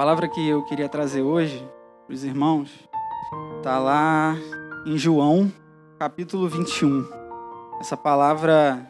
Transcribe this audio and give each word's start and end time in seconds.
palavra 0.00 0.26
que 0.26 0.48
eu 0.48 0.62
queria 0.62 0.88
trazer 0.88 1.20
hoje 1.20 1.62
para 2.06 2.14
os 2.14 2.24
irmãos 2.24 2.88
está 3.58 3.78
lá 3.78 4.34
em 4.86 4.96
João, 4.96 5.52
capítulo 5.98 6.48
21. 6.48 7.06
Essa 7.78 7.98
palavra 7.98 8.80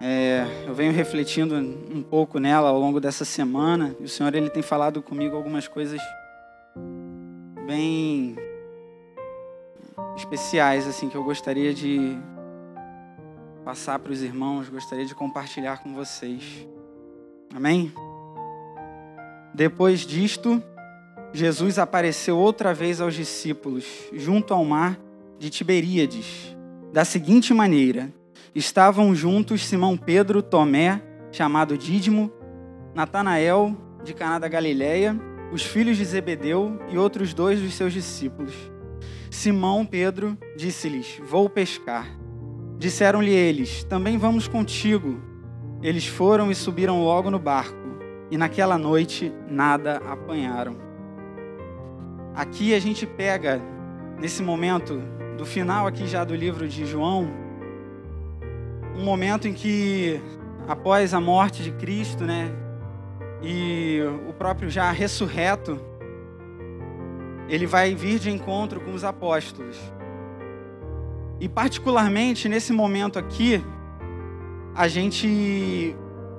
é, 0.00 0.64
eu 0.66 0.72
venho 0.72 0.90
refletindo 0.90 1.54
um 1.54 2.02
pouco 2.02 2.38
nela 2.38 2.70
ao 2.70 2.80
longo 2.80 2.98
dessa 2.98 3.26
semana 3.26 3.94
e 4.00 4.04
o 4.04 4.08
Senhor 4.08 4.34
ele 4.34 4.48
tem 4.48 4.62
falado 4.62 5.02
comigo 5.02 5.36
algumas 5.36 5.68
coisas 5.68 6.00
bem 7.66 8.34
especiais 10.16 10.86
assim 10.86 11.10
que 11.10 11.14
eu 11.14 11.24
gostaria 11.24 11.74
de 11.74 12.16
passar 13.66 13.98
para 13.98 14.12
os 14.12 14.22
irmãos, 14.22 14.70
gostaria 14.70 15.04
de 15.04 15.14
compartilhar 15.14 15.82
com 15.82 15.94
vocês. 15.94 16.66
Amém? 17.54 17.92
Depois 19.54 20.00
disto, 20.00 20.60
Jesus 21.32 21.78
apareceu 21.78 22.36
outra 22.36 22.74
vez 22.74 23.00
aos 23.00 23.14
discípulos, 23.14 23.84
junto 24.12 24.52
ao 24.52 24.64
mar 24.64 24.98
de 25.38 25.48
Tiberíades, 25.48 26.56
da 26.92 27.04
seguinte 27.04 27.54
maneira: 27.54 28.12
estavam 28.52 29.14
juntos 29.14 29.64
Simão 29.64 29.96
Pedro, 29.96 30.42
Tomé, 30.42 31.00
chamado 31.30 31.78
Dídimo, 31.78 32.32
Natanael, 32.96 33.76
de 34.02 34.12
Caná 34.12 34.40
da 34.40 34.48
Galileia, 34.48 35.16
os 35.52 35.62
filhos 35.62 35.96
de 35.96 36.04
Zebedeu 36.04 36.76
e 36.90 36.98
outros 36.98 37.32
dois 37.32 37.60
dos 37.60 37.74
seus 37.74 37.92
discípulos. 37.92 38.52
Simão 39.30 39.86
Pedro 39.86 40.36
disse-lhes: 40.56 41.20
Vou 41.28 41.48
pescar. 41.48 42.08
Disseram-lhe 42.76 43.32
eles: 43.32 43.84
Também 43.84 44.18
vamos 44.18 44.48
contigo. 44.48 45.22
Eles 45.80 46.08
foram 46.08 46.50
e 46.50 46.56
subiram 46.56 47.04
logo 47.04 47.30
no 47.30 47.38
barco 47.38 47.83
e 48.30 48.36
naquela 48.36 48.78
noite 48.78 49.32
nada 49.48 49.98
apanharam. 50.08 50.76
Aqui 52.34 52.74
a 52.74 52.80
gente 52.80 53.06
pega, 53.06 53.60
nesse 54.18 54.42
momento, 54.42 55.00
do 55.36 55.46
final 55.46 55.86
aqui 55.86 56.06
já 56.06 56.24
do 56.24 56.34
livro 56.34 56.66
de 56.68 56.84
João, 56.84 57.28
um 58.96 59.04
momento 59.04 59.46
em 59.48 59.52
que, 59.52 60.20
após 60.66 61.14
a 61.14 61.20
morte 61.20 61.62
de 61.62 61.72
Cristo, 61.72 62.24
né, 62.24 62.50
e 63.42 64.00
o 64.28 64.32
próprio 64.32 64.70
já 64.70 64.90
ressurreto, 64.90 65.78
ele 67.48 67.66
vai 67.66 67.94
vir 67.94 68.18
de 68.18 68.30
encontro 68.30 68.80
com 68.80 68.94
os 68.94 69.04
apóstolos. 69.04 69.78
E 71.38 71.48
particularmente 71.48 72.48
nesse 72.48 72.72
momento 72.72 73.18
aqui, 73.18 73.62
a 74.74 74.88
gente 74.88 75.94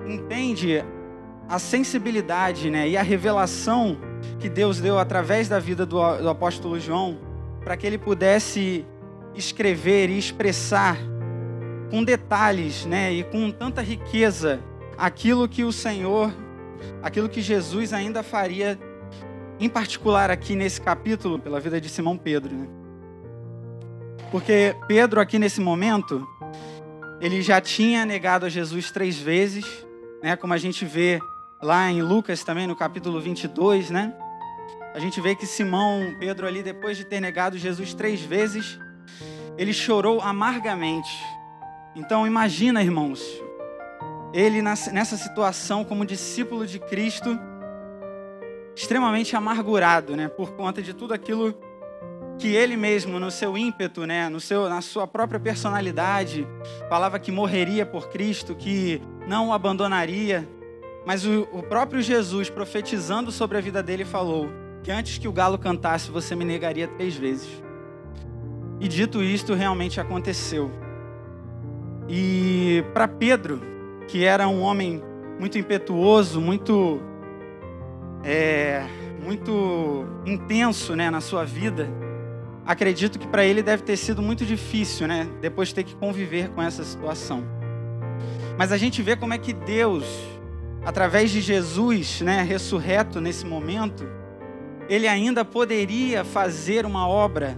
entende 0.07 0.83
a 1.47 1.59
sensibilidade 1.59 2.69
né, 2.69 2.89
e 2.89 2.97
a 2.97 3.01
revelação 3.01 3.97
que 4.39 4.49
Deus 4.49 4.79
deu 4.79 4.97
através 4.97 5.47
da 5.47 5.59
vida 5.59 5.85
do, 5.85 5.97
do 6.17 6.29
apóstolo 6.29 6.79
João 6.79 7.17
para 7.63 7.77
que 7.77 7.85
ele 7.85 7.97
pudesse 7.97 8.85
escrever 9.35 10.09
e 10.09 10.17
expressar 10.17 10.97
com 11.89 12.03
detalhes 12.03 12.85
né, 12.85 13.11
e 13.11 13.23
com 13.23 13.51
tanta 13.51 13.81
riqueza 13.81 14.59
aquilo 14.97 15.47
que 15.47 15.63
o 15.63 15.71
Senhor, 15.71 16.33
aquilo 17.01 17.29
que 17.29 17.41
Jesus 17.41 17.93
ainda 17.93 18.23
faria, 18.23 18.79
em 19.59 19.69
particular 19.69 20.31
aqui 20.31 20.55
nesse 20.55 20.81
capítulo, 20.81 21.39
pela 21.39 21.59
vida 21.59 21.79
de 21.79 21.89
Simão 21.89 22.17
Pedro. 22.17 22.53
Né? 22.55 22.67
Porque 24.31 24.75
Pedro, 24.87 25.19
aqui 25.19 25.39
nesse 25.39 25.61
momento, 25.61 26.27
ele 27.21 27.41
já 27.41 27.61
tinha 27.61 28.05
negado 28.05 28.45
a 28.45 28.49
Jesus 28.49 28.91
três 28.91 29.17
vezes, 29.17 29.65
né, 30.21 30.35
como 30.35 30.53
a 30.53 30.57
gente 30.57 30.85
vê 30.85 31.19
lá 31.65 31.91
em 31.91 32.03
Lucas 32.03 32.43
também, 32.43 32.67
no 32.67 32.75
capítulo 32.75 33.19
22, 33.19 33.89
né? 33.89 34.13
A 34.93 34.99
gente 34.99 35.19
vê 35.19 35.35
que 35.35 35.47
Simão, 35.47 36.15
Pedro 36.19 36.45
ali, 36.45 36.61
depois 36.61 36.95
de 36.95 37.03
ter 37.03 37.19
negado 37.19 37.57
Jesus 37.57 37.93
três 37.95 38.21
vezes, 38.21 38.79
ele 39.57 39.73
chorou 39.73 40.21
amargamente. 40.21 41.11
Então 41.95 42.27
imagina, 42.27 42.83
irmãos, 42.83 43.19
ele 44.31 44.61
nessa 44.61 45.17
situação 45.17 45.83
como 45.83 46.05
discípulo 46.05 46.67
de 46.67 46.77
Cristo, 46.77 47.37
extremamente 48.75 49.35
amargurado, 49.35 50.15
né, 50.15 50.27
por 50.27 50.51
conta 50.51 50.83
de 50.83 50.93
tudo 50.93 51.15
aquilo 51.15 51.57
que 52.37 52.53
ele 52.53 52.77
mesmo, 52.77 53.19
no 53.19 53.31
seu 53.31 53.57
ímpeto, 53.57 54.05
né, 54.05 54.29
no 54.29 54.39
seu, 54.39 54.69
na 54.69 54.81
sua 54.81 55.07
própria 55.07 55.39
personalidade, 55.39 56.47
falava 56.87 57.17
que 57.17 57.31
morreria 57.31 57.87
por 57.87 58.09
Cristo, 58.09 58.53
que 58.53 59.01
não 59.27 59.47
o 59.47 59.53
abandonaria. 59.53 60.47
Mas 61.05 61.25
o, 61.25 61.47
o 61.51 61.61
próprio 61.61 62.01
Jesus, 62.01 62.49
profetizando 62.49 63.31
sobre 63.31 63.57
a 63.57 63.61
vida 63.61 63.83
dele, 63.83 64.03
falou 64.03 64.49
que 64.83 64.91
antes 64.91 65.17
que 65.17 65.27
o 65.27 65.31
galo 65.31 65.57
cantasse, 65.57 66.09
você 66.09 66.35
me 66.35 66.43
negaria 66.43 66.87
três 66.87 67.15
vezes. 67.15 67.49
E 68.79 68.87
dito 68.87 69.23
isto, 69.23 69.53
realmente 69.53 70.01
aconteceu. 70.01 70.71
E 72.09 72.83
para 72.93 73.07
Pedro, 73.07 73.61
que 74.07 74.23
era 74.23 74.47
um 74.47 74.61
homem 74.61 75.01
muito 75.39 75.57
impetuoso, 75.57 76.41
muito 76.41 76.99
é, 78.23 78.85
muito 79.23 80.05
intenso, 80.25 80.95
né, 80.95 81.09
na 81.09 81.21
sua 81.21 81.43
vida, 81.43 81.87
acredito 82.65 83.17
que 83.17 83.27
para 83.27 83.45
ele 83.45 83.61
deve 83.63 83.83
ter 83.83 83.97
sido 83.97 84.21
muito 84.21 84.45
difícil, 84.45 85.07
né, 85.07 85.27
depois 85.41 85.69
de 85.69 85.75
ter 85.75 85.83
que 85.83 85.95
conviver 85.95 86.49
com 86.49 86.61
essa 86.61 86.83
situação. 86.83 87.43
Mas 88.57 88.71
a 88.71 88.77
gente 88.77 89.01
vê 89.01 89.15
como 89.15 89.33
é 89.33 89.37
que 89.37 89.51
Deus 89.51 90.05
através 90.85 91.31
de 91.31 91.41
Jesus, 91.41 92.21
né, 92.21 92.43
ressurreto 92.43 93.19
nesse 93.19 93.43
momento, 93.45 94.07
ele 94.87 95.07
ainda 95.07 95.43
poderia 95.43 96.23
fazer 96.23 96.85
uma 96.85 97.07
obra, 97.07 97.57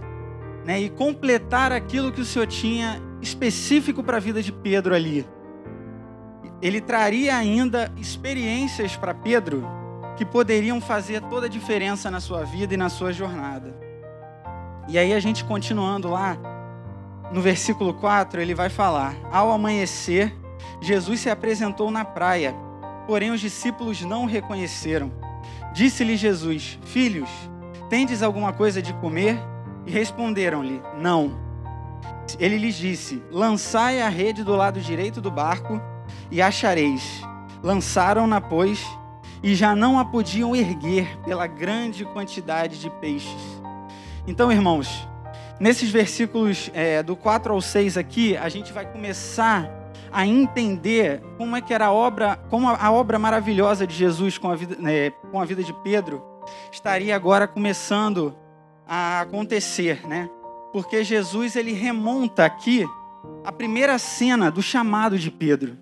né, 0.65 0.79
e 0.79 0.89
completar 0.89 1.73
aquilo 1.73 2.11
que 2.11 2.21
o 2.21 2.25
Senhor 2.25 2.47
tinha 2.47 3.01
específico 3.21 4.01
para 4.01 4.17
a 4.17 4.19
vida 4.21 4.41
de 4.41 4.51
Pedro 4.51 4.95
ali. 4.95 5.27
Ele 6.61 6.79
traria 6.79 7.35
ainda 7.35 7.91
experiências 7.97 8.95
para 8.95 9.13
Pedro 9.13 9.67
que 10.15 10.25
poderiam 10.25 10.79
fazer 10.79 11.21
toda 11.23 11.45
a 11.45 11.49
diferença 11.49 12.09
na 12.09 12.19
sua 12.19 12.44
vida 12.44 12.73
e 12.73 12.77
na 12.77 12.89
sua 12.89 13.11
jornada. 13.11 13.75
E 14.88 14.97
aí 14.97 15.13
a 15.13 15.19
gente 15.19 15.44
continuando 15.44 16.09
lá, 16.09 16.38
no 17.31 17.41
versículo 17.41 17.94
4, 17.94 18.41
ele 18.41 18.55
vai 18.55 18.69
falar: 18.69 19.15
Ao 19.31 19.51
amanhecer, 19.51 20.33
Jesus 20.81 21.19
se 21.19 21.29
apresentou 21.29 21.91
na 21.91 22.03
praia 22.03 22.55
Porém, 23.07 23.31
os 23.31 23.40
discípulos 23.40 24.01
não 24.01 24.25
o 24.25 24.28
reconheceram. 24.28 25.12
Disse-lhe 25.73 26.18
Jesus: 26.18 26.78
Filhos, 26.85 27.29
tendes 27.90 28.22
alguma 28.22 28.51
coisa 28.51 28.81
de 28.81 28.94
comer? 28.94 29.40
E 29.85 29.91
responderam-lhe: 29.91 30.81
Não. 31.00 31.31
Ele 32.38 32.57
lhes 32.57 32.75
disse: 32.75 33.23
Lançai 33.31 34.01
a 34.01 34.09
rede 34.09 34.44
do 34.44 34.56
lado 34.56 34.81
direito 34.81 35.22
do 35.22 35.31
barco 35.31 35.81
e 36.29 36.41
achareis. 36.41 37.22
Lançaram-na, 37.63 38.41
pois, 38.41 38.85
e 39.41 39.56
já 39.56 39.75
não 39.75 39.97
a 39.97 40.06
podiam 40.06 40.56
erguer 40.56 41.18
pela 41.24 41.47
grande 41.47 42.03
quantidade 42.06 42.79
de 42.79 42.89
peixes. 42.89 43.62
Então, 44.28 44.51
irmãos, 44.51 45.07
nesses 45.59 45.89
versículos 45.89 46.69
é, 46.74 47.01
do 47.01 47.16
4 47.16 47.53
ao 47.53 47.62
6 47.62 47.97
aqui, 47.97 48.35
a 48.35 48.50
gente 48.50 48.74
vai 48.74 48.85
começar 48.85 49.69
a 50.17 50.25
entender 50.25 51.22
como 51.38 51.55
é 51.55 51.61
que 51.61 51.72
era 51.72 51.85
a 51.85 51.91
obra, 51.91 52.38
como 52.50 52.67
a 52.67 52.91
obra 52.91 53.19
maravilhosa 53.19 53.85
de 53.85 53.94
Jesus 53.94 54.35
com 54.35 54.50
a 54.50 54.55
vida, 54.55 54.75
né, 54.79 55.11
com 55.11 55.39
a 55.39 55.45
vida 55.45 55.63
de 55.63 55.72
Pedro 55.83 56.23
estaria 56.72 57.16
agora 57.16 57.47
começando 57.47 58.35
a 58.88 59.22
acontecer, 59.22 60.07
né? 60.07 60.27
Porque 60.73 61.03
Jesus 61.03 61.56
ele 61.56 61.72
remonta 61.72 62.45
aqui 62.45 62.83
a 63.45 63.51
primeira 63.51 64.00
cena 64.00 64.50
do 64.50 64.59
chamado 64.59 65.19
de 65.19 65.29
Pedro. 65.29 65.77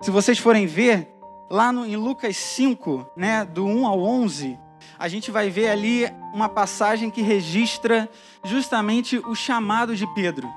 Se 0.00 0.10
vocês 0.10 0.38
forem 0.38 0.66
ver 0.66 1.06
lá 1.50 1.70
no, 1.70 1.84
em 1.84 1.96
Lucas 1.96 2.34
5, 2.34 3.12
né, 3.14 3.44
do 3.44 3.66
1 3.66 3.86
ao 3.86 4.00
11, 4.00 4.58
a 4.98 5.06
gente 5.06 5.30
vai 5.30 5.50
ver 5.50 5.68
ali 5.68 6.08
uma 6.32 6.48
passagem 6.48 7.10
que 7.10 7.20
registra 7.20 8.08
justamente 8.42 9.18
o 9.18 9.34
chamado 9.34 9.94
de 9.94 10.06
Pedro, 10.14 10.48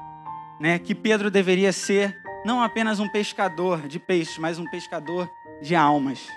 né? 0.58 0.80
Que 0.80 0.96
Pedro 0.96 1.30
deveria 1.30 1.74
ser 1.74 2.18
não 2.46 2.62
apenas 2.62 3.00
um 3.00 3.08
pescador 3.08 3.88
de 3.88 4.00
peixes, 4.00 4.38
mas 4.38 4.60
um 4.60 4.66
pescador 4.66 5.30
de 5.62 5.76
almas. 5.76 6.28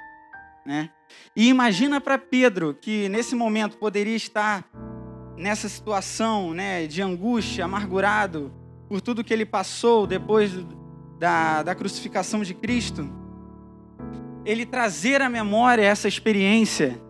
Né? 0.65 0.91
E 1.35 1.49
imagina 1.49 2.01
para 2.01 2.19
Pedro, 2.19 2.75
que 2.75 3.09
nesse 3.09 3.35
momento 3.35 3.77
poderia 3.77 4.17
estar 4.17 4.65
nessa 5.37 5.69
situação 5.69 6.53
né, 6.53 6.87
de 6.87 7.03
angústia, 7.03 7.65
amargurado 7.65 8.53
por 8.89 9.01
tudo 9.01 9.25
que 9.25 9.33
ele 9.33 9.47
passou 9.47 10.07
depois 10.07 10.53
da, 11.19 11.63
da 11.63 11.75
crucificação 11.75 12.43
de 12.43 12.55
Cristo, 12.55 13.09
ele 14.45 14.67
trazer 14.67 15.23
à 15.23 15.29
memória 15.29 15.83
essa 15.83 16.09
experiência 16.09 17.01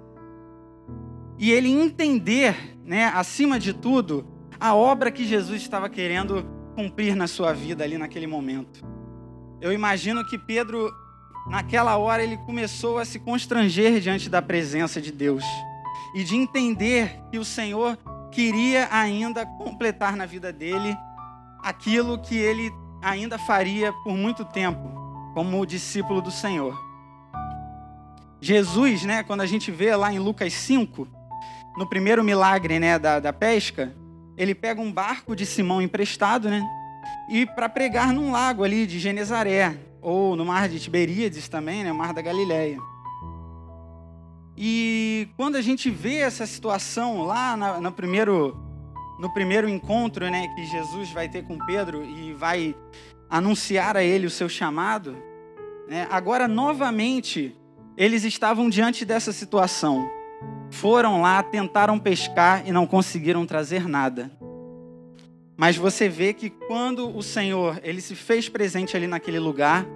e 1.39 1.51
ele 1.51 1.71
entender, 1.71 2.79
né, 2.85 3.07
acima 3.15 3.59
de 3.59 3.73
tudo, 3.73 4.27
a 4.61 4.75
obra 4.75 5.11
que 5.11 5.25
Jesus 5.25 5.61
estava 5.63 5.89
querendo 5.89 6.47
cumprir 6.75 7.15
na 7.15 7.27
sua 7.27 7.53
vida 7.53 7.85
ali 7.85 7.97
naquele 7.99 8.27
momento. 8.27 8.85
Eu 9.61 9.73
imagino 9.73 10.27
que 10.27 10.37
Pedro, 10.39 10.93
naquela 11.49 11.97
hora, 11.97 12.23
ele 12.23 12.37
começou 12.39 12.99
a 12.99 13.05
se 13.05 13.19
constranger 13.19 14.01
diante 14.01 14.29
da 14.29 14.43
presença 14.43 15.01
de 15.01 15.13
Deus. 15.13 15.45
e 16.15 16.23
de 16.23 16.37
entender 16.37 17.23
que 17.31 17.39
o 17.39 17.45
Senhor 17.45 17.99
queria 18.31 18.89
ainda 18.91 19.47
completar 19.47 20.15
na 20.15 20.27
vida 20.27 20.53
dele 20.53 20.95
aquilo 21.63 22.19
que 22.19 22.37
ele 22.37 22.71
ainda 23.01 23.39
faria 23.39 23.93
por 24.05 24.15
muito 24.15 24.45
tempo, 24.45 24.91
como 25.35 25.65
discípulo 25.65 26.21
do 26.21 26.31
Senhor. 26.31 26.79
Jesus, 28.41 29.05
né, 29.05 29.23
quando 29.23 29.41
a 29.41 29.47
gente 29.47 29.71
vê 29.71 29.95
lá 29.95 30.13
em 30.13 30.19
Lucas 30.19 30.53
5, 30.53 31.07
no 31.77 31.89
primeiro 31.89 32.23
milagre 32.25 32.79
né, 32.79 32.99
da, 32.99 33.21
da 33.21 33.33
pesca, 33.33 33.95
ele 34.37 34.55
pega 34.55 34.81
um 34.81 34.93
barco 34.93 35.37
de 35.37 35.45
Simão 35.45 35.83
emprestado, 35.83 36.49
né? 36.49 36.63
E 37.29 37.47
para 37.47 37.69
pregar 37.69 38.13
num 38.13 38.31
lago 38.31 38.65
ali 38.65 38.87
de 38.87 38.99
Genezaré, 38.99 39.77
ou 40.03 40.35
no 40.35 40.45
mar 40.45 40.69
de 40.69 40.81
Tiberíades 40.81 41.49
também, 41.49 41.85
né, 41.85 41.93
o 41.93 41.95
mar 41.95 42.13
da 42.13 42.21
Galileia. 42.21 42.79
E 44.57 45.29
quando 45.37 45.57
a 45.57 45.63
gente 45.63 45.89
vê 45.89 46.17
essa 46.17 46.45
situação 46.45 47.23
lá 47.23 47.57
na, 47.57 47.81
no, 47.81 47.93
primeiro, 47.93 48.57
no 49.19 49.33
primeiro 49.33 49.69
encontro 49.69 50.29
né, 50.29 50.49
que 50.49 50.67
Jesus 50.67 51.11
vai 51.13 51.29
ter 51.29 51.45
com 51.45 51.57
Pedro 51.65 52.05
e 52.05 52.35
vai 52.35 52.75
anunciar 53.31 53.97
a 53.97 54.03
ele 54.03 54.27
o 54.27 54.31
seu 54.31 54.49
chamado, 54.49 55.17
né, 55.89 56.07
agora 56.11 56.47
novamente 56.47 57.57
eles 57.97 58.25
estavam 58.25 58.69
diante 58.69 59.05
dessa 59.05 59.33
situação. 59.33 60.11
Foram 60.73 61.21
lá, 61.21 61.43
tentaram 61.43 61.99
pescar 61.99 62.67
e 62.67 62.73
não 62.73 62.87
conseguiram 62.87 63.45
trazer 63.45 63.87
nada. 63.87 64.33
Mas 65.55 65.77
você 65.77 66.09
vê 66.09 66.33
que 66.33 66.49
quando 66.49 67.15
o 67.15 67.23
Senhor, 67.23 67.79
ele 67.85 68.01
se 68.01 68.15
fez 68.15 68.49
presente 68.49 68.97
ali 68.97 69.07
naquele 69.07 69.39
lugar, 69.39 69.87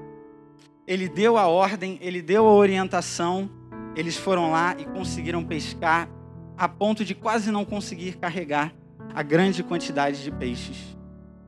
ele 0.86 1.08
deu 1.08 1.38
a 1.38 1.46
ordem, 1.46 1.98
ele 2.02 2.20
deu 2.20 2.46
a 2.46 2.52
orientação, 2.52 3.50
eles 3.96 4.18
foram 4.18 4.50
lá 4.52 4.76
e 4.78 4.84
conseguiram 4.84 5.42
pescar 5.42 6.10
a 6.58 6.68
ponto 6.68 7.06
de 7.06 7.14
quase 7.14 7.50
não 7.50 7.64
conseguir 7.64 8.18
carregar 8.18 8.72
a 9.14 9.22
grande 9.22 9.62
quantidade 9.62 10.22
de 10.22 10.30
peixes. 10.30 10.76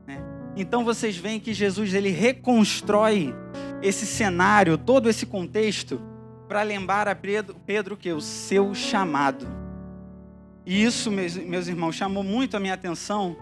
Né? 0.07 0.19
Então 0.55 0.83
vocês 0.83 1.15
veem 1.15 1.39
que 1.39 1.53
Jesus 1.53 1.93
ele 1.93 2.09
reconstrói 2.09 3.33
esse 3.79 4.07
cenário, 4.07 4.75
todo 4.75 5.07
esse 5.07 5.27
contexto, 5.27 6.01
para 6.49 6.63
lembrar 6.63 7.07
a 7.07 7.13
Pedro, 7.13 7.55
Pedro 7.63 7.95
que 7.95 8.11
o 8.11 8.19
seu 8.19 8.73
chamado. 8.73 9.47
E 10.65 10.83
isso, 10.83 11.11
meus, 11.11 11.35
meus 11.37 11.67
irmãos, 11.67 11.95
chamou 11.95 12.23
muito 12.23 12.57
a 12.57 12.59
minha 12.59 12.73
atenção, 12.73 13.37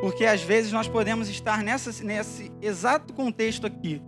porque 0.00 0.24
às 0.24 0.42
vezes 0.42 0.72
nós 0.72 0.88
podemos 0.88 1.28
estar 1.28 1.62
nessa, 1.62 2.02
nesse 2.02 2.50
exato 2.60 3.14
contexto 3.14 3.64
aqui, 3.64 4.02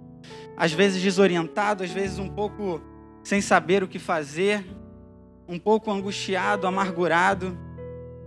às 0.57 0.73
vezes 0.73 1.01
desorientado, 1.01 1.85
às 1.85 1.93
vezes 1.93 2.19
um 2.19 2.29
pouco 2.29 2.83
sem 3.23 3.41
saber 3.41 3.85
o 3.85 3.89
que 3.89 4.01
fazer, 4.01 4.67
um 5.47 5.59
pouco 5.59 5.89
angustiado, 5.89 6.67
amargurado, 6.67 7.57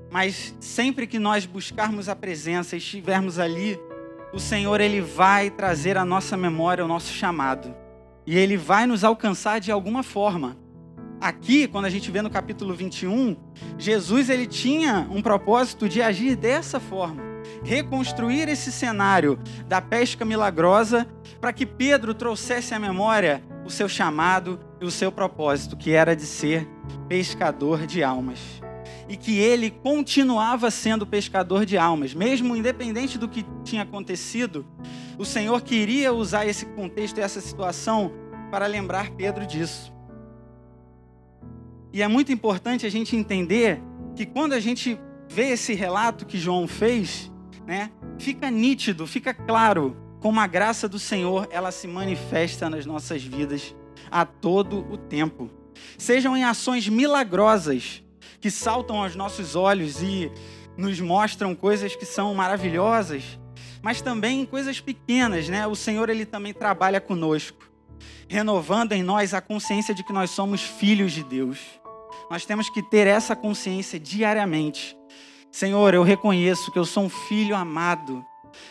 mas 0.09 0.55
sempre 0.61 1.05
que 1.05 1.19
nós 1.19 1.45
buscarmos 1.45 2.07
a 2.07 2.15
presença 2.15 2.75
e 2.75 2.79
estivermos 2.79 3.39
ali, 3.39 3.77
o 4.31 4.39
Senhor 4.39 4.79
ele 4.79 5.01
vai 5.01 5.49
trazer 5.49 5.97
à 5.97 6.05
nossa 6.05 6.37
memória 6.37 6.85
o 6.85 6.87
nosso 6.87 7.11
chamado. 7.11 7.82
E 8.25 8.37
ele 8.37 8.57
vai 8.57 8.85
nos 8.85 9.03
alcançar 9.03 9.59
de 9.59 9.71
alguma 9.71 10.03
forma. 10.03 10.57
Aqui, 11.19 11.67
quando 11.67 11.85
a 11.85 11.89
gente 11.89 12.11
vê 12.11 12.21
no 12.21 12.29
capítulo 12.29 12.73
21, 12.73 13.37
Jesus 13.77 14.29
ele 14.29 14.45
tinha 14.45 15.07
um 15.09 15.21
propósito 15.21 15.87
de 15.87 16.01
agir 16.01 16.35
dessa 16.35 16.81
forma, 16.81 17.23
reconstruir 17.63 18.49
esse 18.49 18.71
cenário 18.71 19.39
da 19.67 19.79
pesca 19.79 20.25
milagrosa 20.25 21.07
para 21.39 21.53
que 21.53 21.65
Pedro 21.65 22.13
trouxesse 22.13 22.73
à 22.73 22.79
memória 22.79 23.41
o 23.65 23.69
seu 23.69 23.87
chamado 23.87 24.59
e 24.81 24.85
o 24.85 24.91
seu 24.91 25.11
propósito, 25.11 25.77
que 25.77 25.91
era 25.91 26.15
de 26.15 26.25
ser 26.25 26.67
pescador 27.07 27.87
de 27.87 28.03
almas. 28.03 28.39
E 29.07 29.15
que 29.15 29.37
ele 29.37 29.69
continuava 29.69 30.69
sendo 30.71 31.05
pescador 31.05 31.65
de 31.65 31.77
almas, 31.77 32.13
mesmo 32.13 32.55
independente 32.55 33.17
do 33.17 33.29
que 33.29 33.45
tinha 33.63 33.83
acontecido, 33.83 34.65
o 35.17 35.25
Senhor 35.25 35.61
queria 35.61 36.13
usar 36.13 36.45
esse 36.45 36.65
contexto 36.65 37.17
e 37.17 37.21
essa 37.21 37.41
situação 37.41 38.11
para 38.51 38.65
lembrar 38.65 39.11
Pedro 39.11 39.45
disso. 39.45 39.93
E 41.91 42.01
é 42.01 42.07
muito 42.07 42.31
importante 42.31 42.85
a 42.85 42.89
gente 42.89 43.15
entender 43.15 43.81
que 44.15 44.25
quando 44.25 44.53
a 44.53 44.59
gente 44.59 44.99
vê 45.29 45.49
esse 45.49 45.73
relato 45.73 46.25
que 46.25 46.37
João 46.37 46.67
fez, 46.67 47.31
né, 47.65 47.91
fica 48.17 48.49
nítido, 48.49 49.05
fica 49.05 49.33
claro 49.33 49.95
como 50.19 50.39
a 50.39 50.47
graça 50.47 50.87
do 50.87 50.97
Senhor 50.97 51.47
ela 51.51 51.71
se 51.71 51.87
manifesta 51.87 52.69
nas 52.69 52.85
nossas 52.85 53.23
vidas 53.23 53.75
a 54.09 54.25
todo 54.25 54.79
o 54.91 54.97
tempo. 54.97 55.49
Sejam 55.97 56.35
em 56.37 56.43
ações 56.43 56.87
milagrosas 56.87 58.03
que 58.39 58.49
saltam 58.49 59.03
aos 59.03 59.15
nossos 59.15 59.55
olhos 59.55 60.01
e 60.01 60.31
nos 60.77 60.99
mostram 60.99 61.55
coisas 61.55 61.95
que 61.95 62.05
são 62.05 62.33
maravilhosas, 62.33 63.39
mas 63.83 64.01
também 64.01 64.41
em 64.41 64.45
coisas 64.45 64.79
pequenas, 64.79 65.49
né? 65.49 65.67
O 65.67 65.75
Senhor 65.75 66.09
ele 66.09 66.25
também 66.25 66.53
trabalha 66.53 67.01
conosco, 67.01 67.69
renovando 68.29 68.93
em 68.93 69.03
nós 69.03 69.33
a 69.33 69.41
consciência 69.41 69.93
de 69.93 70.03
que 70.05 70.13
nós 70.13 70.29
somos 70.29 70.61
filhos 70.61 71.11
de 71.11 71.21
Deus. 71.21 71.59
Nós 72.31 72.45
temos 72.45 72.69
que 72.69 72.81
ter 72.81 73.05
essa 73.05 73.35
consciência 73.35 73.99
diariamente. 73.99 74.97
Senhor, 75.51 75.93
eu 75.93 76.01
reconheço 76.01 76.71
que 76.71 76.79
eu 76.79 76.85
sou 76.85 77.03
um 77.03 77.09
filho 77.09 77.55
amado. 77.55 78.25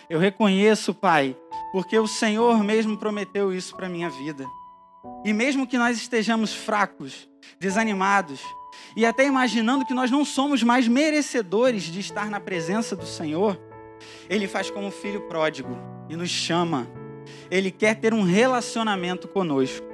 Eu 0.09 0.19
reconheço, 0.19 0.95
Pai, 0.95 1.37
porque 1.73 1.99
o 1.99 2.07
Senhor 2.07 2.65
mesmo 2.65 2.97
prometeu 2.97 3.53
isso 3.53 3.77
para 3.77 3.91
minha 3.91 4.09
vida. 4.09 4.47
E 5.25 5.33
mesmo 5.33 5.67
que 5.67 5.77
nós 5.77 5.99
estejamos 5.99 6.55
fracos, 6.55 7.29
desanimados, 7.61 8.41
e 8.97 9.05
até 9.05 9.27
imaginando 9.27 9.85
que 9.85 9.93
nós 9.93 10.11
não 10.11 10.25
somos 10.25 10.63
mais 10.63 10.89
merecedores 10.89 11.83
de 11.83 12.01
estar 12.01 12.31
na 12.31 12.41
presença 12.41 12.97
do 12.97 13.07
Senhor, 13.07 13.61
ele 14.29 14.47
faz 14.47 14.71
como 14.71 14.91
filho 14.91 15.23
pródigo 15.23 15.77
e 16.09 16.17
nos 16.17 16.31
chama. 16.31 16.87
Ele 17.51 17.71
quer 17.71 17.97
ter 17.97 18.13
um 18.15 18.23
relacionamento 18.23 19.29
conosco. 19.29 19.87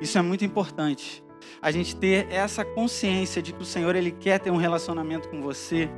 Isso 0.00 0.18
é 0.18 0.22
muito 0.22 0.44
importante. 0.44 1.22
A 1.60 1.70
gente 1.70 1.94
ter 1.96 2.26
essa 2.30 2.64
consciência 2.64 3.42
de 3.42 3.52
que 3.52 3.62
o 3.62 3.64
Senhor 3.64 3.94
ele 3.94 4.10
quer 4.10 4.40
ter 4.40 4.50
um 4.50 4.56
relacionamento 4.56 5.28
com 5.28 5.40
você. 5.40 5.88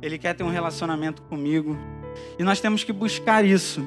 Ele 0.00 0.18
quer 0.18 0.34
ter 0.34 0.44
um 0.44 0.50
relacionamento 0.50 1.22
comigo. 1.22 1.76
E 2.38 2.42
nós 2.42 2.60
temos 2.60 2.84
que 2.84 2.92
buscar 2.92 3.44
isso. 3.44 3.86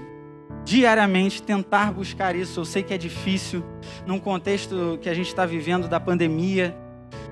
Diariamente 0.63 1.42
tentar 1.42 1.92
buscar 1.92 2.36
isso. 2.36 2.59
Eu 2.59 2.65
sei 2.65 2.83
que 2.83 2.94
é 2.94 2.98
difícil 2.98 3.63
num 4.06 4.19
contexto 4.19 5.00
que 5.01 5.09
a 5.09 5.13
gente 5.13 5.27
está 5.27 5.45
vivendo 5.45 5.88
da 5.88 6.00
pandemia, 6.00 6.77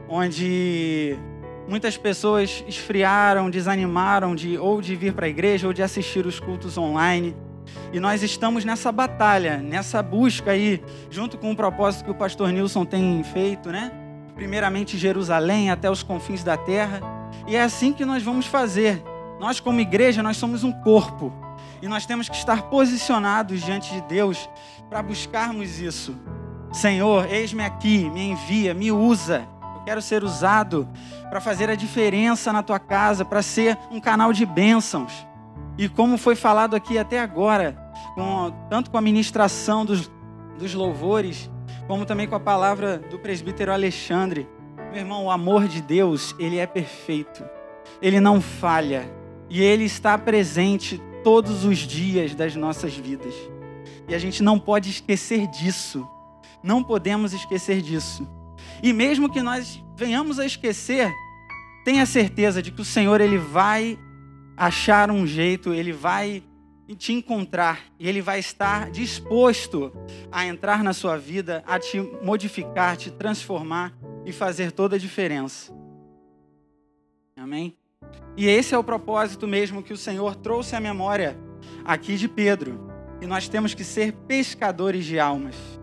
onde 0.07 1.18
Muitas 1.69 1.95
pessoas 1.95 2.63
esfriaram, 2.68 3.47
desanimaram 3.47 4.33
de 4.33 4.57
ou 4.57 4.81
de 4.81 4.95
vir 4.95 5.14
para 5.14 5.28
a 5.28 5.30
igreja 5.30 5.68
ou 5.68 5.71
de 5.71 5.83
assistir 5.83 6.26
os 6.26 6.40
cultos 6.40 6.76
online. 6.80 7.35
E 7.94 7.99
nós 7.99 8.23
estamos 8.23 8.66
nessa 8.66 8.92
batalha, 8.92 9.57
nessa 9.57 10.02
busca 10.02 10.49
aí, 10.49 10.83
junto 11.11 11.38
com 11.38 11.52
o 11.52 11.56
propósito 11.56 12.06
que 12.06 12.09
o 12.09 12.16
pastor 12.16 12.52
Nilson 12.52 12.85
tem 12.85 13.23
feito, 13.23 13.69
né? 13.69 13.92
Primeiramente 14.33 14.97
Jerusalém 14.97 15.69
até 15.69 15.92
os 15.92 16.02
confins 16.02 16.44
da 16.44 16.57
terra. 16.57 17.02
E 17.47 17.56
é 17.56 17.61
assim 17.61 17.94
que 17.94 18.04
nós 18.04 18.23
vamos 18.23 18.47
fazer. 18.47 19.04
Nós 19.40 19.59
como 19.59 19.80
igreja, 19.80 20.23
nós 20.23 20.38
somos 20.38 20.64
um 20.64 20.71
corpo. 20.71 21.31
E 21.83 21.88
nós 21.88 22.04
temos 22.04 22.28
que 22.28 22.35
estar 22.35 22.64
posicionados 22.64 23.61
diante 23.61 23.94
de 23.94 24.02
Deus 24.02 24.49
para 24.90 25.04
buscarmos 25.04 25.80
isso. 25.80 26.18
Senhor, 26.73 27.31
eis-me 27.31 27.64
aqui, 27.64 28.09
me 28.09 28.31
envia, 28.31 28.73
me 28.73 28.92
usa 28.92 29.47
quero 29.89 30.03
ser 30.03 30.23
usado 30.23 30.87
para 31.31 31.41
fazer 31.41 31.67
a 31.67 31.73
diferença 31.73 32.53
na 32.53 32.61
tua 32.61 32.77
casa, 32.77 33.25
para 33.25 33.41
ser 33.41 33.75
um 33.89 33.99
canal 33.99 34.31
de 34.31 34.45
bênçãos. 34.45 35.25
E 35.79 35.89
como 35.89 36.15
foi 36.15 36.35
falado 36.35 36.75
aqui 36.75 36.99
até 36.99 37.19
agora, 37.19 37.75
com, 38.13 38.53
tanto 38.69 38.91
com 38.91 38.99
a 38.99 39.01
ministração 39.01 39.83
dos, 39.83 40.07
dos 40.59 40.75
louvores, 40.75 41.49
como 41.87 42.05
também 42.05 42.27
com 42.27 42.35
a 42.35 42.39
palavra 42.39 42.99
do 42.99 43.17
presbítero 43.17 43.73
Alexandre. 43.73 44.47
Meu 44.91 44.99
irmão, 44.99 45.25
o 45.25 45.31
amor 45.31 45.67
de 45.67 45.81
Deus, 45.81 46.35
ele 46.37 46.59
é 46.59 46.67
perfeito. 46.67 47.43
Ele 47.99 48.19
não 48.19 48.39
falha. 48.39 49.11
E 49.49 49.59
ele 49.59 49.85
está 49.85 50.19
presente 50.19 51.01
todos 51.23 51.65
os 51.65 51.79
dias 51.79 52.35
das 52.35 52.55
nossas 52.55 52.95
vidas. 52.95 53.33
E 54.07 54.13
a 54.13 54.19
gente 54.19 54.43
não 54.43 54.59
pode 54.59 54.91
esquecer 54.91 55.47
disso. 55.47 56.07
Não 56.61 56.83
podemos 56.83 57.33
esquecer 57.33 57.81
disso. 57.81 58.27
E 58.81 58.94
mesmo 58.94 59.30
que 59.30 59.42
nós 59.42 59.83
venhamos 59.95 60.40
a 60.40 60.45
esquecer, 60.45 61.12
tenha 61.83 62.06
certeza 62.06 62.62
de 62.62 62.71
que 62.71 62.81
o 62.81 62.86
Senhor 62.86 63.21
ele 63.21 63.38
vai 63.38 63.98
achar 64.56 65.09
um 65.12 65.26
jeito, 65.26 65.74
ele 65.74 65.94
vai 65.94 66.44
te 66.98 67.14
encontrar 67.14 67.80
e 68.00 68.07
ele 68.07 68.21
vai 68.21 68.40
estar 68.40 68.90
disposto 68.90 69.92
a 70.31 70.45
entrar 70.45 70.83
na 70.83 70.94
sua 70.94 71.18
vida, 71.18 71.64
a 71.66 71.80
te 71.80 72.00
modificar, 72.24 72.98
te 72.98 73.12
transformar 73.12 73.94
e 74.26 74.31
fazer 74.31 74.71
toda 74.71 74.95
a 74.95 75.00
diferença. 75.00 75.71
Amém? 77.38 77.76
E 78.36 78.48
esse 78.48 78.74
é 78.74 78.78
o 78.78 78.83
propósito 78.83 79.48
mesmo 79.48 79.83
que 79.83 79.94
o 79.94 79.98
Senhor 79.98 80.36
trouxe 80.36 80.76
à 80.76 80.80
memória 80.80 81.38
aqui 81.86 82.18
de 82.18 82.28
Pedro. 82.28 82.90
E 83.21 83.26
nós 83.26 83.48
temos 83.48 83.74
que 83.74 83.83
ser 83.83 84.14
pescadores 84.28 85.06
de 85.06 85.19
almas. 85.19 85.79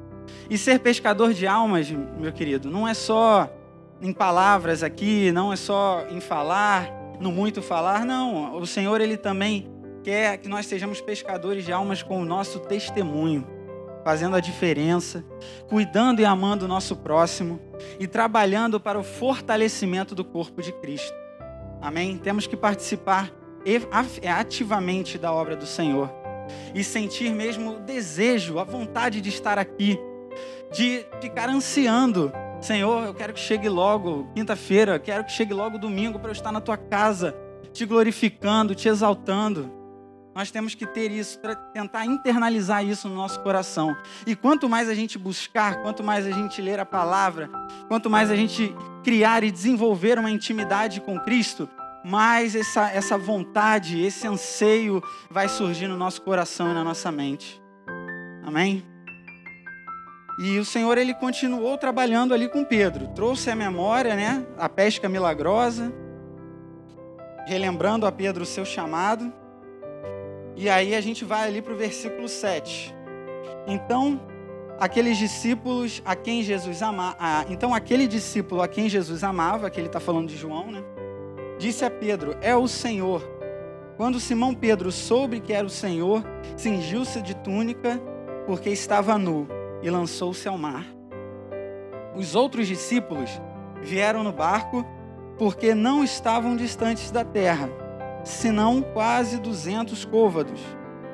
E 0.49 0.57
ser 0.57 0.79
pescador 0.81 1.33
de 1.33 1.47
almas, 1.47 1.91
meu 1.91 2.33
querido, 2.33 2.71
não 2.71 2.87
é 2.87 2.95
só 2.95 3.51
em 4.01 4.13
palavras 4.13 4.83
aqui, 4.83 5.33
não 5.33 5.53
é 5.53 5.57
só 5.57 6.05
em 6.11 6.21
falar, 6.21 6.91
no 7.19 7.33
muito 7.33 7.63
falar, 7.63 8.05
não. 8.05 8.57
O 8.57 8.67
Senhor, 8.67 9.01
Ele 9.01 9.17
também 9.17 9.69
quer 10.03 10.39
que 10.39 10.49
nós 10.49 10.67
sejamos 10.67 11.01
pescadores 11.01 11.65
de 11.65 11.73
almas 11.73 12.03
com 12.03 12.21
o 12.21 12.25
nosso 12.25 12.61
testemunho, 12.61 13.47
fazendo 14.05 14.37
a 14.37 14.41
diferença, 14.41 15.25
cuidando 15.69 16.21
e 16.21 16.25
amando 16.25 16.65
o 16.65 16.69
nosso 16.69 16.95
próximo 16.95 17.61
e 17.99 18.07
trabalhando 18.07 18.79
para 18.79 18.99
o 18.99 19.03
fortalecimento 19.03 20.15
do 20.15 20.25
corpo 20.25 20.63
de 20.63 20.73
Cristo. 20.73 21.15
Amém? 21.81 22.17
Temos 22.17 22.47
que 22.47 22.57
participar 22.57 23.33
ativamente 24.39 25.19
da 25.19 25.33
obra 25.33 25.57
do 25.57 25.67
Senhor 25.67 26.09
e 26.73 26.85
sentir 26.85 27.35
mesmo 27.35 27.73
o 27.73 27.81
desejo, 27.81 28.61
a 28.61 28.65
vontade 28.65 29.21
de 29.21 29.29
estar 29.29 29.59
aqui, 29.59 29.99
de 30.73 31.07
ficar 31.21 31.49
ansiando 31.49 32.33
Senhor, 32.61 33.05
eu 33.05 33.15
quero 33.15 33.33
que 33.33 33.41
chegue 33.41 33.69
logo 33.69 34.27
quinta-feira, 34.35 34.99
quero 34.99 35.25
que 35.25 35.33
chegue 35.33 35.53
logo 35.53 35.79
domingo 35.79 36.19
para 36.19 36.31
eu 36.31 36.33
estar 36.33 36.51
na 36.51 36.61
tua 36.61 36.77
casa, 36.77 37.37
te 37.73 37.85
glorificando, 37.85 38.75
te 38.75 38.89
exaltando. 38.89 39.71
Nós 40.35 40.51
temos 40.51 40.75
que 40.75 40.87
ter 40.87 41.11
isso, 41.11 41.39
tentar 41.73 42.05
internalizar 42.05 42.85
isso 42.85 43.09
no 43.09 43.15
nosso 43.15 43.41
coração. 43.41 43.97
E 44.27 44.35
quanto 44.35 44.69
mais 44.69 44.89
a 44.89 44.95
gente 44.95 45.17
buscar, 45.19 45.83
quanto 45.83 46.03
mais 46.03 46.27
a 46.27 46.31
gente 46.31 46.61
ler 46.61 46.79
a 46.79 46.85
palavra, 46.85 47.49
quanto 47.89 48.11
mais 48.11 48.31
a 48.31 48.37
gente 48.37 48.75
criar 49.03 49.45
e 49.45 49.51
desenvolver 49.51 50.19
uma 50.19 50.31
intimidade 50.31 51.01
com 51.01 51.19
Cristo, 51.21 51.69
mais 52.05 52.55
essa, 52.55 52.91
essa 52.91 53.17
vontade, 53.17 54.03
esse 54.03 54.27
anseio 54.27 55.03
vai 55.31 55.49
surgir 55.49 55.89
no 55.89 55.97
nosso 55.97 56.21
coração 56.23 56.71
e 56.71 56.75
na 56.75 56.85
nossa 56.85 57.11
mente. 57.11 57.63
Amém? 58.45 58.96
E 60.39 60.59
o 60.59 60.65
Senhor 60.67 60.99
ele 60.99 61.15
continuou 61.15 61.79
trabalhando 61.79 62.35
ali 62.35 62.47
com 62.47 62.63
Pedro, 62.63 63.09
trouxe 63.09 63.51
à 63.51 63.57
memória, 63.57 64.15
né, 64.15 64.47
a 64.59 64.69
pesca 64.69 65.09
milagrosa, 65.09 65.91
relembrando 67.47 68.05
a 68.07 68.13
Pedro 68.13 68.43
o 68.43 68.47
seu 68.47 68.65
chamado. 68.65 69.33
E 70.55 70.69
aí 70.69 70.95
a 70.95 71.01
gente 71.01 71.25
vai 71.25 71.49
ali 71.49 71.63
para 71.63 71.73
o 71.73 71.77
versículo 71.77 72.29
7. 72.29 72.95
Então, 73.67 74.21
aqueles 74.79 75.17
discípulos 75.17 76.03
a 76.05 76.15
quem 76.15 76.43
Jesus 76.43 76.83
amava, 76.83 77.17
ah, 77.19 77.47
então 77.49 77.75
aquele 77.75 78.07
discípulo 78.07 78.61
a 78.61 78.69
quem 78.69 78.91
Jesus 78.91 79.25
amava, 79.25 79.71
que 79.71 79.81
ele 79.81 79.87
está 79.87 80.01
falando 80.01 80.29
de 80.29 80.37
João, 80.37 80.71
né, 80.71 80.85
disse 81.59 81.83
a 81.83 81.91
Pedro: 81.91 82.37
É 82.43 82.55
o 82.55 82.69
Senhor. 82.69 83.23
Quando 83.97 84.21
Simão 84.21 84.53
Pedro 84.55 84.93
soube 84.93 85.41
que 85.41 85.55
era 85.55 85.67
o 85.67 85.71
Senhor, 85.71 86.23
cingiu-se 86.59 87.23
de 87.23 87.35
túnica, 87.37 87.99
porque 88.47 88.69
estava 88.69 89.17
nu 89.17 89.49
e 89.83 89.91
lançou-se 89.91 90.47
ao 90.49 90.59
mar. 90.59 90.87
Os 92.15 92.35
outros 92.35 92.67
discípulos 92.67 93.31
vieram 93.83 94.23
no 94.23 94.33
barco 94.33 94.85
porque 95.39 95.75
não 95.75 96.03
estavam 96.03 96.57
distantes 96.57 97.11
da 97.11 97.25
terra, 97.25 97.69
senão 98.25 98.83
quase 98.83 99.39
duzentos 99.39 100.05
côvados, 100.05 100.61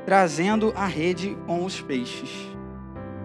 trazendo 0.04 0.72
a 0.76 0.86
rede 0.86 1.36
com 1.46 1.64
os 1.64 1.80
peixes. 1.80 2.30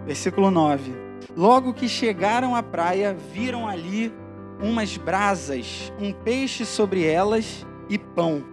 Versículo 0.06 0.50
9. 0.50 0.91
Logo 1.36 1.74
que 1.74 1.88
chegaram 1.88 2.56
à 2.56 2.63
praia, 2.63 3.13
viram 3.13 3.67
ali 3.67 4.12
umas 4.60 4.98
brasas, 4.98 5.94
um 6.00 6.12
peixe 6.12 6.65
sobre 6.65 7.06
elas 7.06 7.65
e 7.89 7.98
pão. 7.98 8.44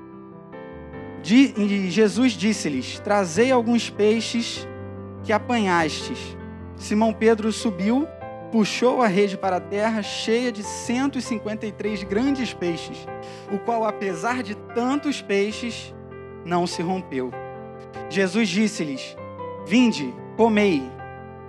De, 1.22 1.90
Jesus 1.90 2.32
disse-lhes: 2.32 3.00
Trazei 3.00 3.50
alguns 3.50 3.88
peixes 3.88 4.68
que 5.22 5.32
apanhastes. 5.32 6.36
Simão 6.76 7.12
Pedro 7.12 7.52
subiu, 7.52 8.06
puxou 8.50 9.02
a 9.02 9.06
rede 9.06 9.36
para 9.36 9.56
a 9.56 9.60
terra, 9.60 10.02
cheia 10.02 10.52
de 10.52 10.62
153 10.62 12.02
grandes 12.04 12.52
peixes, 12.52 13.06
o 13.52 13.58
qual, 13.58 13.84
apesar 13.84 14.42
de 14.42 14.54
tantos 14.54 15.20
peixes, 15.20 15.94
não 16.44 16.66
se 16.66 16.82
rompeu. 16.82 17.30
Jesus 18.08 18.48
disse-lhes: 18.48 19.16
Vinde, 19.66 20.14
comei. 20.36 20.82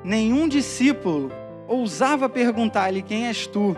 Nenhum 0.04 0.48
discípulo 0.48 1.32
ousava 1.68 2.30
perguntar-lhe: 2.30 3.02
Quem 3.02 3.28
és 3.28 3.46
tu? 3.48 3.76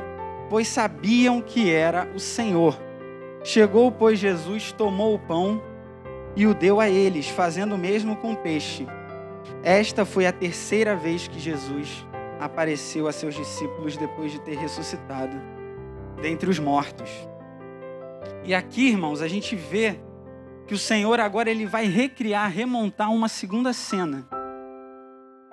Pois 0.50 0.68
sabiam 0.68 1.42
que 1.42 1.72
era 1.72 2.10
o 2.16 2.20
Senhor. 2.20 2.78
Chegou, 3.44 3.92
pois, 3.92 4.20
Jesus, 4.20 4.72
tomou 4.72 5.16
o 5.16 5.20
pão 5.20 5.62
e 6.36 6.46
o 6.46 6.54
deu 6.54 6.80
a 6.80 6.90
eles, 6.90 7.28
fazendo 7.28 7.76
o 7.76 7.78
mesmo 7.78 8.16
com 8.16 8.34
o 8.34 8.38
peixe. 8.38 8.86
Esta 9.68 10.06
foi 10.06 10.26
a 10.26 10.32
terceira 10.32 10.96
vez 10.96 11.28
que 11.28 11.38
Jesus 11.38 12.08
apareceu 12.40 13.06
a 13.06 13.12
seus 13.12 13.36
discípulos 13.36 13.98
depois 13.98 14.32
de 14.32 14.40
ter 14.40 14.58
ressuscitado 14.58 15.36
dentre 16.22 16.50
os 16.50 16.58
mortos. 16.58 17.10
E 18.46 18.56
aqui, 18.56 18.88
irmãos, 18.88 19.22
a 19.22 19.28
gente 19.28 19.58
vê 19.58 20.00
que 20.66 20.74
o 20.74 20.78
Senhor 20.78 21.20
agora 21.20 21.52
ele 21.52 21.66
vai 21.66 21.86
recriar, 21.86 22.50
remontar 22.50 23.12
uma 23.12 23.28
segunda 23.28 23.74
cena. 23.74 24.26